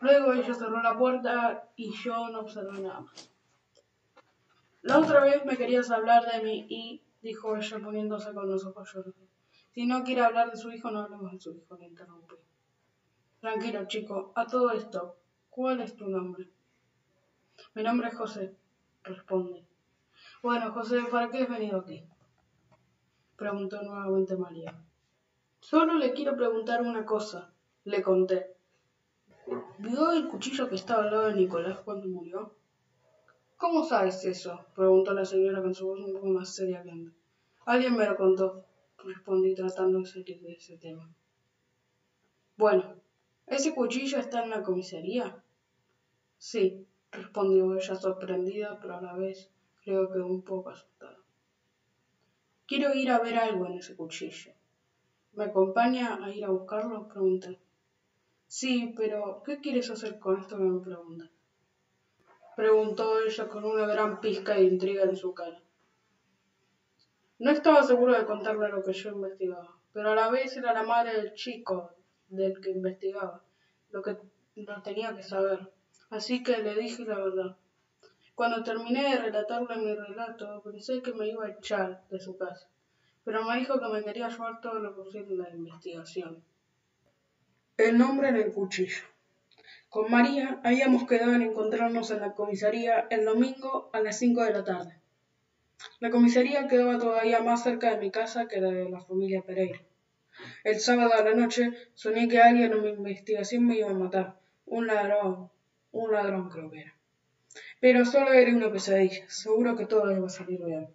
Luego 0.00 0.34
ella 0.34 0.52
cerró 0.52 0.82
la 0.82 0.98
puerta 0.98 1.70
y 1.76 1.90
yo 1.94 2.28
no 2.28 2.40
observé 2.40 2.78
nada 2.78 3.00
más. 3.00 3.32
La 4.82 4.98
otra 4.98 5.20
vez 5.20 5.46
me 5.46 5.56
querías 5.56 5.90
hablar 5.90 6.30
de 6.30 6.42
mí 6.42 6.66
y, 6.68 7.02
dijo 7.22 7.56
ella 7.56 7.78
poniéndose 7.78 8.34
con 8.34 8.50
los 8.50 8.66
ojos 8.66 8.92
llorosos. 8.92 9.30
Si 9.70 9.86
no 9.86 10.04
quiere 10.04 10.20
hablar 10.20 10.50
de 10.50 10.58
su 10.58 10.70
hijo, 10.70 10.90
no 10.90 11.00
hablemos 11.00 11.32
de 11.32 11.40
su 11.40 11.56
hijo, 11.56 11.74
le 11.78 11.86
interrumpí. 11.86 12.34
Tranquilo, 13.40 13.86
chico, 13.86 14.32
a 14.34 14.46
todo 14.46 14.72
esto, 14.72 15.16
¿cuál 15.48 15.80
es 15.80 15.96
tu 15.96 16.06
nombre? 16.06 16.50
Mi 17.74 17.82
nombre 17.82 18.08
es 18.08 18.14
José, 18.14 18.54
responde. 19.04 19.66
Bueno, 20.42 20.70
José, 20.72 21.00
¿para 21.10 21.30
qué 21.30 21.44
has 21.44 21.48
venido 21.48 21.78
aquí? 21.78 22.04
Preguntó 23.36 23.80
nuevamente 23.80 24.36
María. 24.36 24.74
Solo 25.62 25.96
le 25.96 26.12
quiero 26.12 26.36
preguntar 26.36 26.82
una 26.82 27.04
cosa, 27.04 27.54
le 27.84 28.02
conté. 28.02 28.56
¿Vio 29.78 30.10
el 30.10 30.26
cuchillo 30.26 30.68
que 30.68 30.74
estaba 30.74 31.04
al 31.04 31.12
lado 31.12 31.26
de 31.28 31.34
Nicolás 31.34 31.78
cuando 31.84 32.08
murió? 32.08 32.56
¿Cómo 33.56 33.84
sabes 33.84 34.24
eso? 34.24 34.66
preguntó 34.74 35.14
la 35.14 35.24
señora 35.24 35.62
con 35.62 35.72
su 35.72 35.86
voz 35.86 36.00
un 36.00 36.12
poco 36.12 36.26
más 36.26 36.52
seria 36.52 36.82
que 36.82 36.90
antes. 36.90 37.14
Alguien 37.64 37.96
me 37.96 38.04
lo 38.08 38.16
contó, 38.16 38.66
respondí 38.98 39.54
tratando 39.54 40.00
de 40.00 40.06
salir 40.06 40.40
de 40.40 40.52
ese 40.54 40.78
tema. 40.78 41.08
Bueno, 42.56 43.00
¿ese 43.46 43.72
cuchillo 43.72 44.18
está 44.18 44.42
en 44.42 44.50
la 44.50 44.64
comisaría? 44.64 45.44
Sí, 46.38 46.84
respondió 47.12 47.72
ella 47.76 47.94
sorprendida, 47.94 48.80
pero 48.80 48.96
a 48.96 49.00
la 49.00 49.12
vez 49.12 49.48
creo 49.80 50.10
que 50.10 50.18
un 50.18 50.42
poco 50.42 50.70
asustada. 50.70 51.18
Quiero 52.66 52.92
ir 52.94 53.12
a 53.12 53.20
ver 53.20 53.36
algo 53.36 53.66
en 53.66 53.74
ese 53.74 53.94
cuchillo. 53.94 54.52
¿Me 55.34 55.44
acompaña 55.44 56.22
a 56.22 56.30
ir 56.30 56.44
a 56.44 56.50
buscarlo? 56.50 57.08
Pregunté. 57.08 57.58
Sí, 58.46 58.92
pero 58.94 59.42
¿qué 59.46 59.60
quieres 59.62 59.90
hacer 59.90 60.18
con 60.18 60.38
esto 60.38 60.58
me 60.58 60.78
preguntas? 60.84 61.30
Preguntó 62.54 63.18
ella 63.18 63.48
con 63.48 63.64
una 63.64 63.86
gran 63.86 64.20
pizca 64.20 64.52
de 64.52 64.64
intriga 64.64 65.04
en 65.04 65.16
su 65.16 65.32
cara. 65.32 65.58
No 67.38 67.50
estaba 67.50 67.82
seguro 67.82 68.12
de 68.14 68.26
contarle 68.26 68.68
lo 68.68 68.82
que 68.82 68.92
yo 68.92 69.08
investigaba, 69.08 69.78
pero 69.94 70.10
a 70.10 70.14
la 70.14 70.28
vez 70.28 70.54
era 70.58 70.74
la 70.74 70.82
madre 70.82 71.14
del 71.14 71.32
chico 71.32 71.94
del 72.28 72.60
que 72.60 72.68
investigaba, 72.68 73.42
lo 73.88 74.02
que 74.02 74.18
no 74.56 74.82
tenía 74.82 75.14
que 75.16 75.22
saber. 75.22 75.60
Así 76.10 76.42
que 76.42 76.58
le 76.58 76.76
dije 76.76 77.06
la 77.06 77.16
verdad. 77.16 77.56
Cuando 78.34 78.62
terminé 78.62 79.02
de 79.04 79.18
relatarle 79.18 79.78
mi 79.78 79.94
relato, 79.94 80.60
pensé 80.62 81.00
que 81.00 81.14
me 81.14 81.26
iba 81.26 81.46
a 81.46 81.52
echar 81.52 82.06
de 82.10 82.20
su 82.20 82.36
casa 82.36 82.71
pero 83.24 83.44
me 83.44 83.58
dijo 83.58 83.78
que 83.78 83.88
me 83.88 84.02
quería 84.02 84.28
llevar 84.28 84.60
todo 84.60 84.78
lo 84.78 84.94
posible 84.94 85.34
en 85.34 85.38
la 85.38 85.50
investigación. 85.50 86.42
El 87.76 87.98
nombre 87.98 88.28
en 88.28 88.36
el 88.36 88.52
cuchillo. 88.52 89.04
Con 89.88 90.10
María 90.10 90.60
habíamos 90.64 91.06
quedado 91.06 91.34
en 91.34 91.42
encontrarnos 91.42 92.10
en 92.10 92.20
la 92.20 92.34
comisaría 92.34 93.06
el 93.10 93.24
domingo 93.24 93.90
a 93.92 94.00
las 94.00 94.18
cinco 94.18 94.42
de 94.42 94.52
la 94.52 94.64
tarde. 94.64 95.00
La 96.00 96.10
comisaría 96.10 96.68
quedaba 96.68 96.98
todavía 96.98 97.40
más 97.40 97.62
cerca 97.62 97.90
de 97.90 97.98
mi 97.98 98.10
casa 98.10 98.48
que 98.48 98.60
la 98.60 98.70
de 98.70 98.88
la 98.88 99.00
familia 99.00 99.42
Pereira. 99.42 99.80
El 100.64 100.80
sábado 100.80 101.12
a 101.14 101.22
la 101.22 101.34
noche 101.34 101.72
soñé 101.94 102.28
que 102.28 102.40
alguien 102.40 102.72
en 102.72 102.82
mi 102.82 102.88
investigación 102.88 103.66
me 103.66 103.76
iba 103.76 103.90
a 103.90 103.94
matar. 103.94 104.40
Un 104.64 104.86
ladrón. 104.86 105.50
Un 105.92 106.12
ladrón 106.12 106.48
creo 106.48 106.70
que 106.70 106.80
era. 106.80 106.94
Pero 107.80 108.04
solo 108.04 108.32
era 108.32 108.54
una 108.54 108.72
pesadilla. 108.72 109.28
Seguro 109.28 109.76
que 109.76 109.86
todo 109.86 110.10
iba 110.10 110.26
a 110.26 110.30
salir 110.30 110.64
bien. 110.64 110.88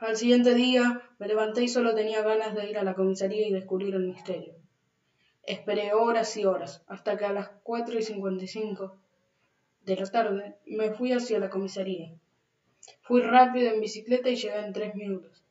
Al 0.00 0.16
siguiente 0.16 0.54
día 0.54 1.02
me 1.18 1.26
levanté 1.26 1.64
y 1.64 1.68
solo 1.68 1.92
tenía 1.92 2.22
ganas 2.22 2.54
de 2.54 2.70
ir 2.70 2.78
a 2.78 2.84
la 2.84 2.94
comisaría 2.94 3.48
y 3.48 3.52
descubrir 3.52 3.96
el 3.96 4.06
misterio. 4.06 4.54
Esperé 5.42 5.92
horas 5.92 6.36
y 6.36 6.44
horas, 6.44 6.84
hasta 6.86 7.16
que 7.18 7.24
a 7.24 7.32
las 7.32 7.48
cuatro 7.64 7.98
y 7.98 8.02
cincuenta 8.04 8.44
y 8.44 8.46
cinco 8.46 8.96
de 9.82 9.96
la 9.96 10.06
tarde 10.06 10.56
me 10.66 10.92
fui 10.92 11.12
hacia 11.12 11.40
la 11.40 11.50
comisaría. 11.50 12.14
Fui 13.00 13.22
rápido 13.22 13.72
en 13.72 13.80
bicicleta 13.80 14.28
y 14.28 14.36
llegué 14.36 14.60
en 14.60 14.72
tres 14.72 14.94
minutos. 14.94 15.44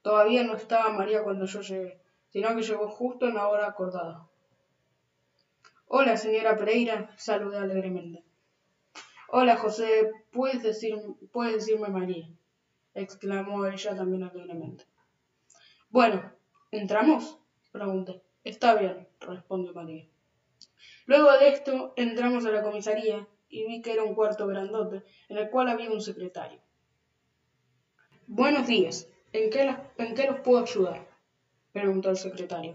Todavía 0.00 0.42
no 0.42 0.54
estaba 0.54 0.88
María 0.88 1.22
cuando 1.22 1.44
yo 1.44 1.60
llegué, 1.60 2.00
sino 2.30 2.56
que 2.56 2.62
llegó 2.62 2.88
justo 2.88 3.26
en 3.26 3.34
la 3.34 3.48
hora 3.48 3.66
acordada. 3.66 4.26
Hola, 5.86 6.16
señora 6.16 6.56
Pereira, 6.56 7.10
saludé 7.18 7.58
alegremente. 7.58 8.24
Hola, 9.28 9.58
José, 9.58 10.10
puedes, 10.30 10.62
decir, 10.62 10.96
puedes 11.30 11.56
decirme 11.56 11.88
María 11.88 12.26
exclamó 12.94 13.66
ella 13.66 13.94
también 13.94 14.22
alegremente. 14.22 14.84
Bueno, 15.88 16.32
¿entramos? 16.70 17.38
pregunté. 17.70 18.22
Está 18.44 18.74
bien, 18.74 19.08
respondió 19.20 19.72
María. 19.72 20.08
Luego 21.06 21.32
de 21.38 21.48
esto 21.48 21.92
entramos 21.96 22.44
a 22.44 22.50
la 22.50 22.62
comisaría 22.62 23.28
y 23.48 23.66
vi 23.66 23.82
que 23.82 23.92
era 23.92 24.02
un 24.02 24.14
cuarto 24.14 24.46
grandote 24.46 25.02
en 25.28 25.38
el 25.38 25.50
cual 25.50 25.68
había 25.68 25.90
un 25.90 26.00
secretario. 26.00 26.60
Buenos 28.26 28.66
días. 28.66 29.08
¿En 29.32 29.50
qué, 29.50 29.76
¿En 29.98 30.14
qué 30.14 30.26
los 30.26 30.40
puedo 30.40 30.62
ayudar? 30.62 31.06
preguntó 31.72 32.10
el 32.10 32.16
secretario. 32.16 32.74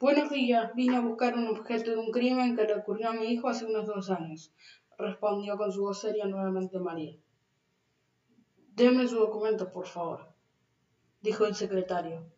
Buenos 0.00 0.30
días. 0.30 0.74
Vine 0.74 0.96
a 0.96 1.00
buscar 1.00 1.36
un 1.36 1.48
objeto 1.48 1.90
de 1.90 1.98
un 1.98 2.10
crimen 2.10 2.56
que 2.56 2.64
le 2.64 2.74
ocurrió 2.74 3.10
a 3.10 3.12
mi 3.12 3.26
hijo 3.26 3.48
hace 3.48 3.66
unos 3.66 3.86
dos 3.86 4.10
años, 4.10 4.52
respondió 4.96 5.56
con 5.56 5.70
su 5.70 5.82
voz 5.82 6.00
seria 6.00 6.26
nuevamente 6.26 6.78
María. 6.78 7.16
Deme 8.80 9.06
su 9.06 9.18
documento, 9.18 9.70
por 9.70 9.86
favor, 9.86 10.32
dijo 11.20 11.44
el 11.44 11.54
secretario. 11.54 12.32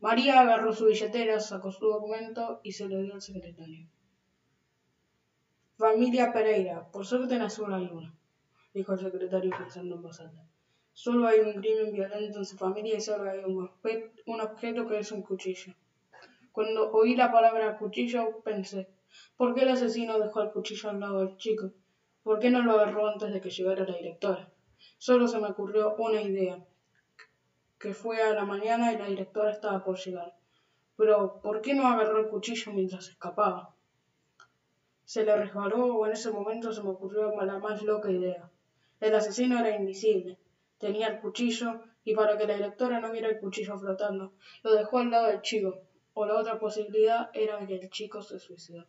María 0.00 0.40
agarró 0.40 0.72
su 0.72 0.86
billetera, 0.86 1.38
sacó 1.38 1.70
su 1.70 1.86
documento 1.86 2.58
y 2.64 2.72
se 2.72 2.88
lo 2.88 3.00
dio 3.00 3.14
al 3.14 3.22
secretario. 3.22 3.88
Familia 5.76 6.32
Pereira, 6.32 6.90
por 6.90 7.06
suerte 7.06 7.36
en 7.36 7.42
azul 7.42 7.72
hay 7.72 7.86
una, 7.86 8.18
dijo 8.74 8.94
el 8.94 8.98
secretario 8.98 9.52
pensando 9.56 9.94
en 9.94 10.02
voz 10.02 10.18
alta. 10.18 10.44
Solo 10.92 11.28
hay 11.28 11.38
un 11.38 11.52
crimen 11.52 11.92
violento 11.92 12.38
en 12.38 12.44
su 12.44 12.56
familia 12.56 12.96
y 12.96 13.00
solo 13.00 13.30
hay 13.30 13.44
un, 13.44 13.70
un 14.26 14.40
objeto 14.40 14.88
que 14.88 14.98
es 14.98 15.12
un 15.12 15.22
cuchillo. 15.22 15.72
Cuando 16.50 16.90
oí 16.90 17.14
la 17.14 17.30
palabra 17.30 17.78
cuchillo 17.78 18.42
pensé, 18.42 18.88
¿por 19.36 19.54
qué 19.54 19.62
el 19.62 19.68
asesino 19.68 20.18
dejó 20.18 20.40
el 20.40 20.50
cuchillo 20.50 20.90
al 20.90 20.98
lado 20.98 21.20
del 21.20 21.36
chico? 21.36 21.70
¿Por 22.24 22.40
qué 22.40 22.50
no 22.50 22.64
lo 22.64 22.72
agarró 22.72 23.06
antes 23.06 23.32
de 23.32 23.40
que 23.40 23.50
llegara 23.50 23.86
la 23.86 23.94
directora? 23.94 24.51
Solo 25.04 25.26
se 25.26 25.40
me 25.40 25.48
ocurrió 25.48 25.96
una 25.96 26.22
idea, 26.22 26.64
que 27.80 27.92
fue 27.92 28.22
a 28.22 28.34
la 28.34 28.44
mañana 28.44 28.92
y 28.92 28.98
la 28.98 29.08
directora 29.08 29.50
estaba 29.50 29.82
por 29.82 29.98
llegar. 29.98 30.36
Pero, 30.96 31.40
¿por 31.42 31.60
qué 31.60 31.74
no 31.74 31.88
agarró 31.88 32.20
el 32.20 32.28
cuchillo 32.28 32.70
mientras 32.70 33.08
escapaba? 33.08 33.74
Se 35.04 35.24
le 35.24 35.34
resbaló 35.34 35.96
o 35.96 36.06
en 36.06 36.12
ese 36.12 36.30
momento 36.30 36.72
se 36.72 36.84
me 36.84 36.90
ocurrió 36.90 37.34
la 37.42 37.58
más 37.58 37.82
loca 37.82 38.12
idea. 38.12 38.48
El 39.00 39.16
asesino 39.16 39.58
era 39.58 39.74
invisible. 39.74 40.38
Tenía 40.78 41.08
el 41.08 41.18
cuchillo 41.18 41.80
y 42.04 42.14
para 42.14 42.38
que 42.38 42.46
la 42.46 42.54
directora 42.54 43.00
no 43.00 43.10
viera 43.10 43.28
el 43.28 43.40
cuchillo 43.40 43.76
flotando, 43.76 44.34
lo 44.62 44.72
dejó 44.72 45.00
al 45.00 45.10
lado 45.10 45.26
del 45.26 45.42
chico, 45.42 45.80
o 46.14 46.26
la 46.26 46.36
otra 46.36 46.60
posibilidad 46.60 47.28
era 47.34 47.66
que 47.66 47.74
el 47.74 47.90
chico 47.90 48.22
se 48.22 48.38
suicidó. 48.38 48.86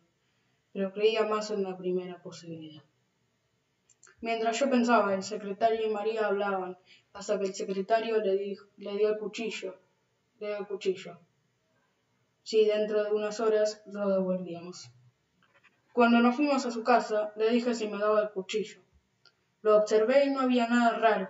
Pero 0.72 0.92
creía 0.92 1.24
más 1.24 1.50
en 1.50 1.64
la 1.64 1.76
primera 1.76 2.22
posibilidad. 2.22 2.84
Mientras 4.24 4.58
yo 4.58 4.70
pensaba, 4.70 5.12
el 5.12 5.22
secretario 5.22 5.86
y 5.86 5.92
María 5.92 6.28
hablaban, 6.28 6.78
hasta 7.12 7.38
que 7.38 7.44
el 7.44 7.54
secretario 7.54 8.16
le, 8.22 8.56
le 8.78 8.96
dio 8.96 9.10
el 9.10 9.18
cuchillo. 9.18 9.76
Le 10.38 10.46
dio 10.46 10.56
el 10.60 10.66
cuchillo. 10.66 11.18
Sí, 12.42 12.64
dentro 12.64 13.04
de 13.04 13.12
unas 13.12 13.38
horas 13.40 13.82
lo 13.84 14.08
devolvíamos. 14.08 14.90
Cuando 15.92 16.20
nos 16.20 16.36
fuimos 16.36 16.64
a 16.64 16.70
su 16.70 16.82
casa, 16.82 17.34
le 17.36 17.50
dije 17.50 17.74
si 17.74 17.86
me 17.86 17.98
daba 17.98 18.22
el 18.22 18.30
cuchillo. 18.30 18.80
Lo 19.60 19.76
observé 19.76 20.24
y 20.24 20.30
no 20.30 20.40
había 20.40 20.68
nada 20.68 20.96
raro. 20.96 21.28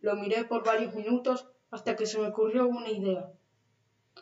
Lo 0.00 0.14
miré 0.14 0.44
por 0.44 0.64
varios 0.64 0.94
minutos 0.94 1.46
hasta 1.70 1.96
que 1.96 2.06
se 2.06 2.18
me 2.18 2.28
ocurrió 2.28 2.66
una 2.66 2.88
idea. 2.88 3.30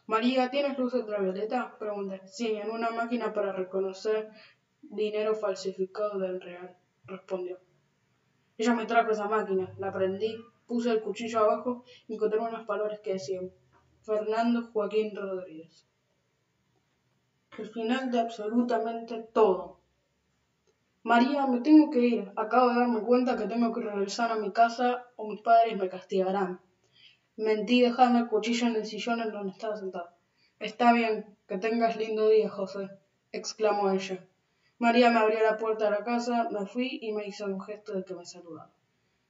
María, 0.06 0.50
¿tienes 0.50 0.76
luz 0.76 0.94
ultravioleta? 0.94 1.78
Pregunté. 1.78 2.22
Sí, 2.26 2.56
en 2.56 2.70
una 2.72 2.90
máquina 2.90 3.32
para 3.32 3.52
reconocer 3.52 4.30
dinero 4.82 5.36
falsificado 5.36 6.18
del 6.18 6.40
real, 6.40 6.76
respondió. 7.04 7.69
Ella 8.60 8.74
me 8.74 8.84
trajo 8.84 9.10
esa 9.10 9.26
máquina, 9.26 9.74
la 9.78 9.90
prendí, 9.90 10.36
puse 10.66 10.90
el 10.90 11.00
cuchillo 11.00 11.38
abajo 11.38 11.82
y 12.06 12.12
encontré 12.12 12.38
unas 12.38 12.66
palabras 12.66 13.00
que 13.00 13.14
decían 13.14 13.50
Fernando 14.02 14.68
Joaquín 14.70 15.16
Rodríguez. 15.16 15.88
El 17.56 17.70
final 17.70 18.10
de 18.10 18.20
absolutamente 18.20 19.16
todo. 19.32 19.80
María, 21.04 21.46
me 21.46 21.60
tengo 21.60 21.88
que 21.88 22.00
ir. 22.00 22.32
Acabo 22.36 22.68
de 22.68 22.80
darme 22.80 23.00
cuenta 23.00 23.34
que 23.34 23.46
tengo 23.46 23.72
que 23.72 23.80
regresar 23.80 24.30
a 24.30 24.36
mi 24.36 24.52
casa 24.52 25.06
o 25.16 25.26
mis 25.26 25.40
padres 25.40 25.78
me 25.78 25.88
castigarán. 25.88 26.60
Mentí 27.36 27.80
dejando 27.80 28.18
el 28.18 28.28
cuchillo 28.28 28.66
en 28.66 28.76
el 28.76 28.84
sillón 28.84 29.22
en 29.22 29.32
donde 29.32 29.52
estaba 29.52 29.74
sentado. 29.74 30.10
Está 30.58 30.92
bien, 30.92 31.34
que 31.48 31.56
tengas 31.56 31.96
lindo 31.96 32.28
día, 32.28 32.50
José, 32.50 32.90
exclamó 33.32 33.90
ella. 33.90 34.22
María 34.80 35.10
me 35.10 35.18
abrió 35.18 35.42
la 35.42 35.58
puerta 35.58 35.84
de 35.84 35.90
la 35.90 36.04
casa, 36.04 36.48
me 36.50 36.64
fui 36.64 36.98
y 37.02 37.12
me 37.12 37.26
hizo 37.26 37.44
un 37.44 37.60
gesto 37.60 37.92
de 37.92 38.02
que 38.02 38.14
me 38.14 38.24
saludaba. 38.24 38.70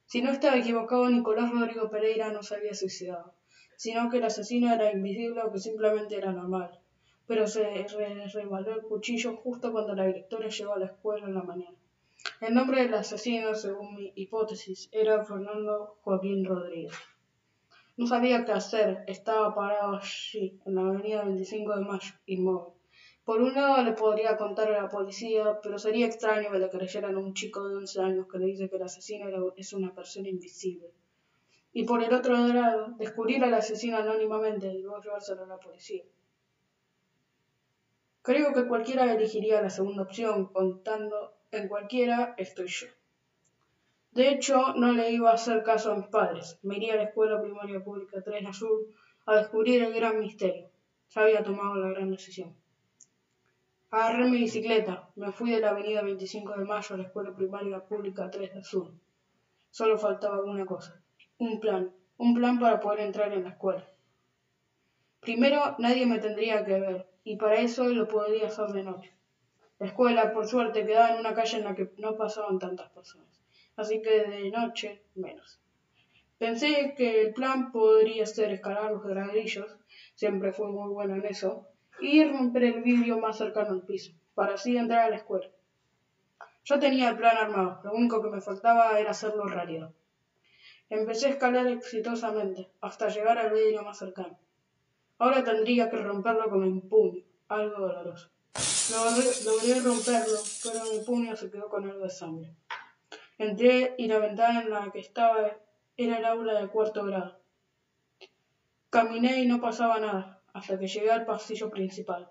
Si 0.05 0.21
no 0.21 0.31
estaba 0.31 0.57
equivocado, 0.57 1.09
Nicolás 1.09 1.51
Rodrigo 1.51 1.89
Pereira 1.89 2.31
no 2.31 2.41
se 2.41 2.55
había 2.55 2.73
suicidado, 2.73 3.33
sino 3.75 4.09
que 4.09 4.19
el 4.19 4.23
asesino 4.23 4.73
era 4.73 4.93
invisible 4.93 5.41
o 5.41 5.51
que 5.51 5.59
simplemente 5.59 6.15
era 6.15 6.31
normal. 6.31 6.79
Pero 7.27 7.47
se 7.47 7.85
rebaló 8.33 8.75
el 8.75 8.83
cuchillo 8.83 9.35
justo 9.35 9.73
cuando 9.73 9.93
la 9.93 10.05
directora 10.05 10.47
llegó 10.47 10.71
a 10.71 10.79
la 10.79 10.85
escuela 10.85 11.27
en 11.27 11.33
la 11.33 11.43
mañana. 11.43 11.77
El 12.39 12.53
nombre 12.53 12.83
del 12.83 12.93
asesino, 12.93 13.53
según 13.53 13.95
mi 13.95 14.13
hipótesis, 14.15 14.87
era 14.93 15.25
Fernando 15.25 15.97
Joaquín 16.01 16.45
Rodríguez. 16.45 16.93
No 17.97 18.07
sabía 18.07 18.45
qué 18.45 18.53
hacer, 18.53 19.03
estaba 19.05 19.53
parado 19.53 19.97
allí, 19.97 20.57
en 20.65 20.75
la 20.75 20.81
avenida 20.81 21.25
25 21.25 21.75
de 21.75 21.81
Mayo, 21.81 22.13
inmóvil. 22.25 22.80
Por 23.31 23.41
un 23.41 23.55
lado 23.55 23.81
le 23.81 23.93
podría 23.93 24.35
contar 24.35 24.67
a 24.73 24.81
la 24.81 24.89
policía, 24.89 25.61
pero 25.63 25.79
sería 25.79 26.05
extraño 26.05 26.51
que 26.51 26.59
le 26.59 26.69
creyeran 26.69 27.15
a 27.15 27.19
un 27.19 27.33
chico 27.33 27.65
de 27.65 27.77
11 27.77 28.01
años 28.01 28.27
que 28.29 28.37
le 28.37 28.47
dice 28.47 28.69
que 28.69 28.75
el 28.75 28.81
asesino 28.81 29.53
es 29.55 29.71
una 29.71 29.95
persona 29.95 30.27
invisible. 30.27 30.91
Y 31.71 31.85
por 31.85 32.03
el 32.03 32.13
otro 32.13 32.35
lado, 32.35 32.87
descubrir 32.97 33.41
al 33.45 33.53
asesino 33.53 33.95
anónimamente 33.95 34.67
y 34.67 34.81
luego 34.81 35.01
llevárselo 35.01 35.45
a 35.45 35.47
la 35.47 35.57
policía. 35.57 36.03
Creo 38.21 38.51
que 38.51 38.67
cualquiera 38.67 39.09
elegiría 39.13 39.61
la 39.61 39.69
segunda 39.69 40.03
opción, 40.03 40.51
contando 40.51 41.33
en 41.51 41.69
cualquiera 41.69 42.35
estoy 42.37 42.67
yo. 42.67 42.87
De 44.11 44.27
hecho, 44.27 44.73
no 44.73 44.91
le 44.91 45.09
iba 45.09 45.31
a 45.31 45.35
hacer 45.35 45.63
caso 45.63 45.93
a 45.93 45.95
mis 45.95 46.07
padres. 46.07 46.59
Me 46.63 46.75
iría 46.75 46.95
a 46.95 46.97
la 46.97 47.03
escuela 47.03 47.41
primaria 47.41 47.81
pública 47.81 48.21
3 48.21 48.45
Azul 48.45 48.93
a 49.25 49.37
descubrir 49.37 49.83
el 49.83 49.93
gran 49.93 50.19
misterio. 50.19 50.69
Ya 51.11 51.21
había 51.21 51.41
tomado 51.41 51.75
la 51.75 51.91
gran 51.91 52.11
decisión. 52.11 52.60
Agarré 53.93 54.29
mi 54.29 54.37
bicicleta, 54.37 55.09
me 55.17 55.33
fui 55.33 55.51
de 55.51 55.59
la 55.59 55.71
avenida 55.71 56.01
25 56.01 56.53
de 56.57 56.63
Mayo 56.63 56.95
a 56.95 56.97
la 56.97 57.03
escuela 57.03 57.35
primaria 57.35 57.83
pública 57.83 58.31
3 58.31 58.53
de 58.53 58.63
Sur. 58.63 58.89
Solo 59.69 59.97
faltaba 59.97 60.41
una 60.45 60.65
cosa, 60.65 61.03
un 61.39 61.59
plan, 61.59 61.93
un 62.15 62.33
plan 62.33 62.57
para 62.57 62.79
poder 62.79 63.01
entrar 63.01 63.33
en 63.33 63.43
la 63.43 63.49
escuela. 63.49 63.85
Primero, 65.19 65.75
nadie 65.77 66.05
me 66.05 66.19
tendría 66.19 66.63
que 66.63 66.79
ver, 66.79 67.09
y 67.25 67.35
para 67.35 67.59
eso 67.59 67.89
lo 67.89 68.07
podría 68.07 68.47
hacer 68.47 68.67
de 68.67 68.83
noche. 68.83 69.13
La 69.77 69.87
escuela, 69.87 70.31
por 70.31 70.47
suerte, 70.47 70.85
quedaba 70.85 71.09
en 71.09 71.19
una 71.19 71.33
calle 71.33 71.57
en 71.57 71.65
la 71.65 71.75
que 71.75 71.91
no 71.97 72.15
pasaban 72.15 72.59
tantas 72.59 72.89
personas, 72.91 73.43
así 73.75 74.01
que 74.01 74.23
de 74.23 74.51
noche 74.51 75.01
menos. 75.15 75.59
Pensé 76.37 76.93
que 76.95 77.23
el 77.23 77.33
plan 77.33 77.73
podría 77.73 78.25
ser 78.25 78.51
escalar 78.51 78.89
los 78.93 79.03
gradillos, 79.03 79.75
siempre 80.15 80.53
fui 80.53 80.67
muy 80.67 80.93
bueno 80.93 81.15
en 81.15 81.25
eso, 81.25 81.67
y 82.01 82.23
romper 82.25 82.63
el 82.63 82.81
vidrio 82.81 83.19
más 83.19 83.37
cercano 83.37 83.71
al 83.71 83.83
piso, 83.83 84.11
para 84.33 84.55
así 84.55 84.75
entrar 84.75 85.05
a 85.05 85.09
la 85.09 85.17
escuela. 85.17 85.47
Yo 86.63 86.79
tenía 86.79 87.09
el 87.09 87.17
plan 87.17 87.37
armado, 87.37 87.79
lo 87.83 87.93
único 87.93 88.21
que 88.21 88.29
me 88.29 88.41
faltaba 88.41 88.99
era 88.99 89.11
hacerlo 89.11 89.45
realidad. 89.45 89.91
Empecé 90.89 91.27
a 91.27 91.29
escalar 91.31 91.67
exitosamente, 91.67 92.69
hasta 92.81 93.07
llegar 93.07 93.37
al 93.37 93.53
vidrio 93.53 93.83
más 93.83 93.99
cercano. 93.99 94.37
Ahora 95.19 95.43
tendría 95.43 95.89
que 95.89 95.97
romperlo 95.97 96.49
con 96.49 96.73
mi 96.73 96.81
puño, 96.81 97.23
algo 97.47 97.79
doloroso. 97.79 98.29
Logré, 99.45 99.79
romperlo, 99.79 100.37
pero 100.63 100.91
mi 100.91 100.99
puño 101.05 101.35
se 101.35 101.49
quedó 101.49 101.69
con 101.69 101.89
algo 101.89 102.03
de 102.03 102.09
sangre. 102.09 102.55
Entré 103.37 103.95
y 103.97 104.07
la 104.07 104.19
ventana 104.19 104.61
en 104.61 104.69
la 104.69 104.91
que 104.91 104.99
estaba 104.99 105.57
era 105.95 106.17
el 106.17 106.25
aula 106.25 106.59
de 106.59 106.67
cuarto 106.67 107.05
grado. 107.05 107.39
Caminé 108.89 109.41
y 109.41 109.47
no 109.47 109.61
pasaba 109.61 109.99
nada 109.99 110.40
hasta 110.53 110.77
que 110.77 110.87
llegué 110.87 111.11
al 111.11 111.25
pasillo 111.25 111.69
principal. 111.69 112.29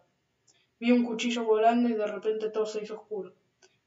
Vi 0.78 0.92
un 0.92 1.04
cuchillo 1.04 1.44
volando 1.44 1.88
y 1.88 1.94
de 1.94 2.06
repente 2.06 2.48
todo 2.48 2.66
se 2.66 2.82
hizo 2.82 2.94
oscuro. 2.94 3.34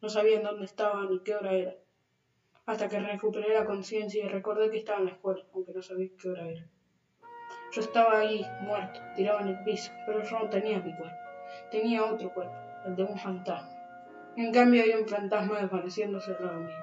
No 0.01 0.09
sabía 0.09 0.37
en 0.37 0.43
dónde 0.43 0.65
estaba 0.65 1.05
ni 1.05 1.19
qué 1.23 1.35
hora 1.35 1.53
era. 1.53 1.75
Hasta 2.65 2.87
que 2.87 2.99
recuperé 2.99 3.53
la 3.53 3.65
conciencia 3.65 4.23
y 4.23 4.27
recordé 4.27 4.69
que 4.69 4.77
estaba 4.77 4.99
en 4.99 5.05
la 5.05 5.11
escuela, 5.11 5.43
aunque 5.53 5.73
no 5.73 5.81
sabía 5.81 6.09
qué 6.17 6.29
hora 6.29 6.47
era. 6.47 6.67
Yo 7.71 7.81
estaba 7.81 8.19
ahí, 8.19 8.45
muerto, 8.61 8.99
tirado 9.15 9.39
en 9.39 9.47
el 9.47 9.63
piso, 9.63 9.91
pero 10.05 10.23
yo 10.23 10.39
no 10.39 10.49
tenía 10.49 10.79
mi 10.79 10.95
cuerpo. 10.95 11.17
Tenía 11.71 12.05
otro 12.05 12.31
cuerpo, 12.33 12.55
el 12.85 12.95
de 12.95 13.03
un 13.03 13.17
fantasma. 13.17 13.69
En 14.37 14.51
cambio 14.51 14.83
había 14.83 14.99
un 14.99 15.07
fantasma 15.07 15.59
desvaneciéndose 15.59 16.35
al 16.35 16.45
lado 16.45 16.59
mío. 16.59 16.77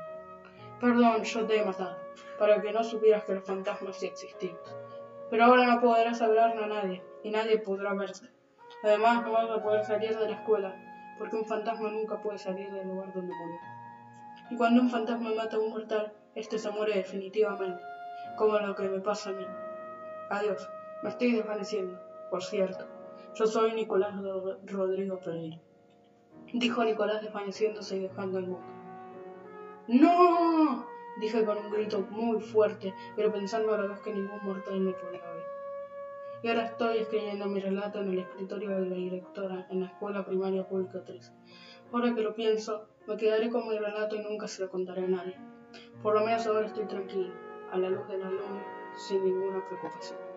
Perdón, 0.80 1.22
yo 1.22 1.46
te 1.46 1.56
he 1.58 1.64
matado, 1.64 1.96
para 2.38 2.60
que 2.60 2.72
no 2.72 2.82
supieras 2.82 3.24
que 3.24 3.34
los 3.34 3.44
fantasmas 3.44 3.96
sí 3.96 4.06
existían. 4.06 4.56
Pero 5.30 5.44
ahora 5.44 5.66
no 5.66 5.80
podrás 5.80 6.20
hablarle 6.20 6.64
a 6.64 6.66
nadie, 6.66 7.02
y 7.22 7.30
nadie 7.30 7.58
podrá 7.58 7.94
verte. 7.94 8.28
Además, 8.82 9.24
no 9.24 9.32
vas 9.32 9.50
a 9.50 9.62
poder 9.62 9.84
salir 9.84 10.16
de 10.16 10.26
la 10.26 10.34
escuela, 10.34 10.74
porque 11.18 11.36
un 11.36 11.44
fantasma 11.44 11.90
nunca 11.90 12.20
puede 12.20 12.38
salir 12.38 12.70
del 12.72 12.88
lugar 12.88 13.12
donde 13.12 13.34
murió. 13.34 13.60
Y 14.50 14.56
cuando 14.56 14.82
un 14.82 14.90
fantasma 14.90 15.30
mata 15.34 15.56
a 15.56 15.60
un 15.60 15.70
mortal, 15.70 16.12
este 16.34 16.58
se 16.58 16.70
muere 16.70 16.96
definitivamente, 16.96 17.82
como 18.36 18.58
lo 18.58 18.74
que 18.74 18.88
me 18.88 19.00
pasa 19.00 19.30
a 19.30 19.34
mí. 19.34 19.46
Adiós, 20.30 20.68
me 21.02 21.10
estoy 21.10 21.32
desvaneciendo, 21.32 21.98
por 22.30 22.42
cierto. 22.42 22.86
Yo 23.34 23.46
soy 23.46 23.74
Nicolás 23.74 24.14
Rodrigo 24.64 25.20
Pereira. 25.20 25.58
Dijo 26.52 26.84
Nicolás 26.84 27.22
desvaneciéndose 27.22 27.96
y 27.96 28.00
dejando 28.00 28.38
el 28.38 28.46
mundo. 28.48 28.66
¡No! 29.86 30.89
Dije 31.18 31.44
con 31.44 31.58
un 31.58 31.70
grito 31.70 32.00
muy 32.10 32.40
fuerte, 32.40 32.94
pero 33.16 33.32
pensando 33.32 33.74
a 33.74 33.78
la 33.78 33.86
vez 33.86 34.00
que 34.00 34.12
ningún 34.12 34.38
mortal 34.42 34.80
me 34.80 34.92
ver. 34.92 35.20
Y 36.42 36.48
ahora 36.48 36.66
estoy 36.66 36.98
escribiendo 36.98 37.46
mi 37.46 37.60
relato 37.60 38.00
en 38.00 38.12
el 38.12 38.18
escritorio 38.20 38.70
de 38.70 38.86
la 38.86 38.96
directora 38.96 39.66
en 39.70 39.80
la 39.80 39.86
escuela 39.86 40.24
primaria 40.24 40.66
pública 40.66 41.02
3. 41.04 41.32
Ahora 41.92 42.14
que 42.14 42.22
lo 42.22 42.34
pienso, 42.34 42.86
me 43.06 43.16
quedaré 43.16 43.50
con 43.50 43.68
mi 43.68 43.76
relato 43.76 44.16
y 44.16 44.20
nunca 44.20 44.48
se 44.48 44.62
lo 44.62 44.70
contaré 44.70 45.04
a 45.04 45.08
nadie. 45.08 45.36
Por 46.02 46.14
lo 46.14 46.24
menos 46.24 46.46
ahora 46.46 46.66
estoy 46.66 46.86
tranquilo, 46.86 47.34
a 47.70 47.78
la 47.78 47.90
luz 47.90 48.08
de 48.08 48.18
la 48.18 48.30
luna, 48.30 48.64
sin 48.96 49.22
ninguna 49.24 49.66
preocupación. 49.66 50.29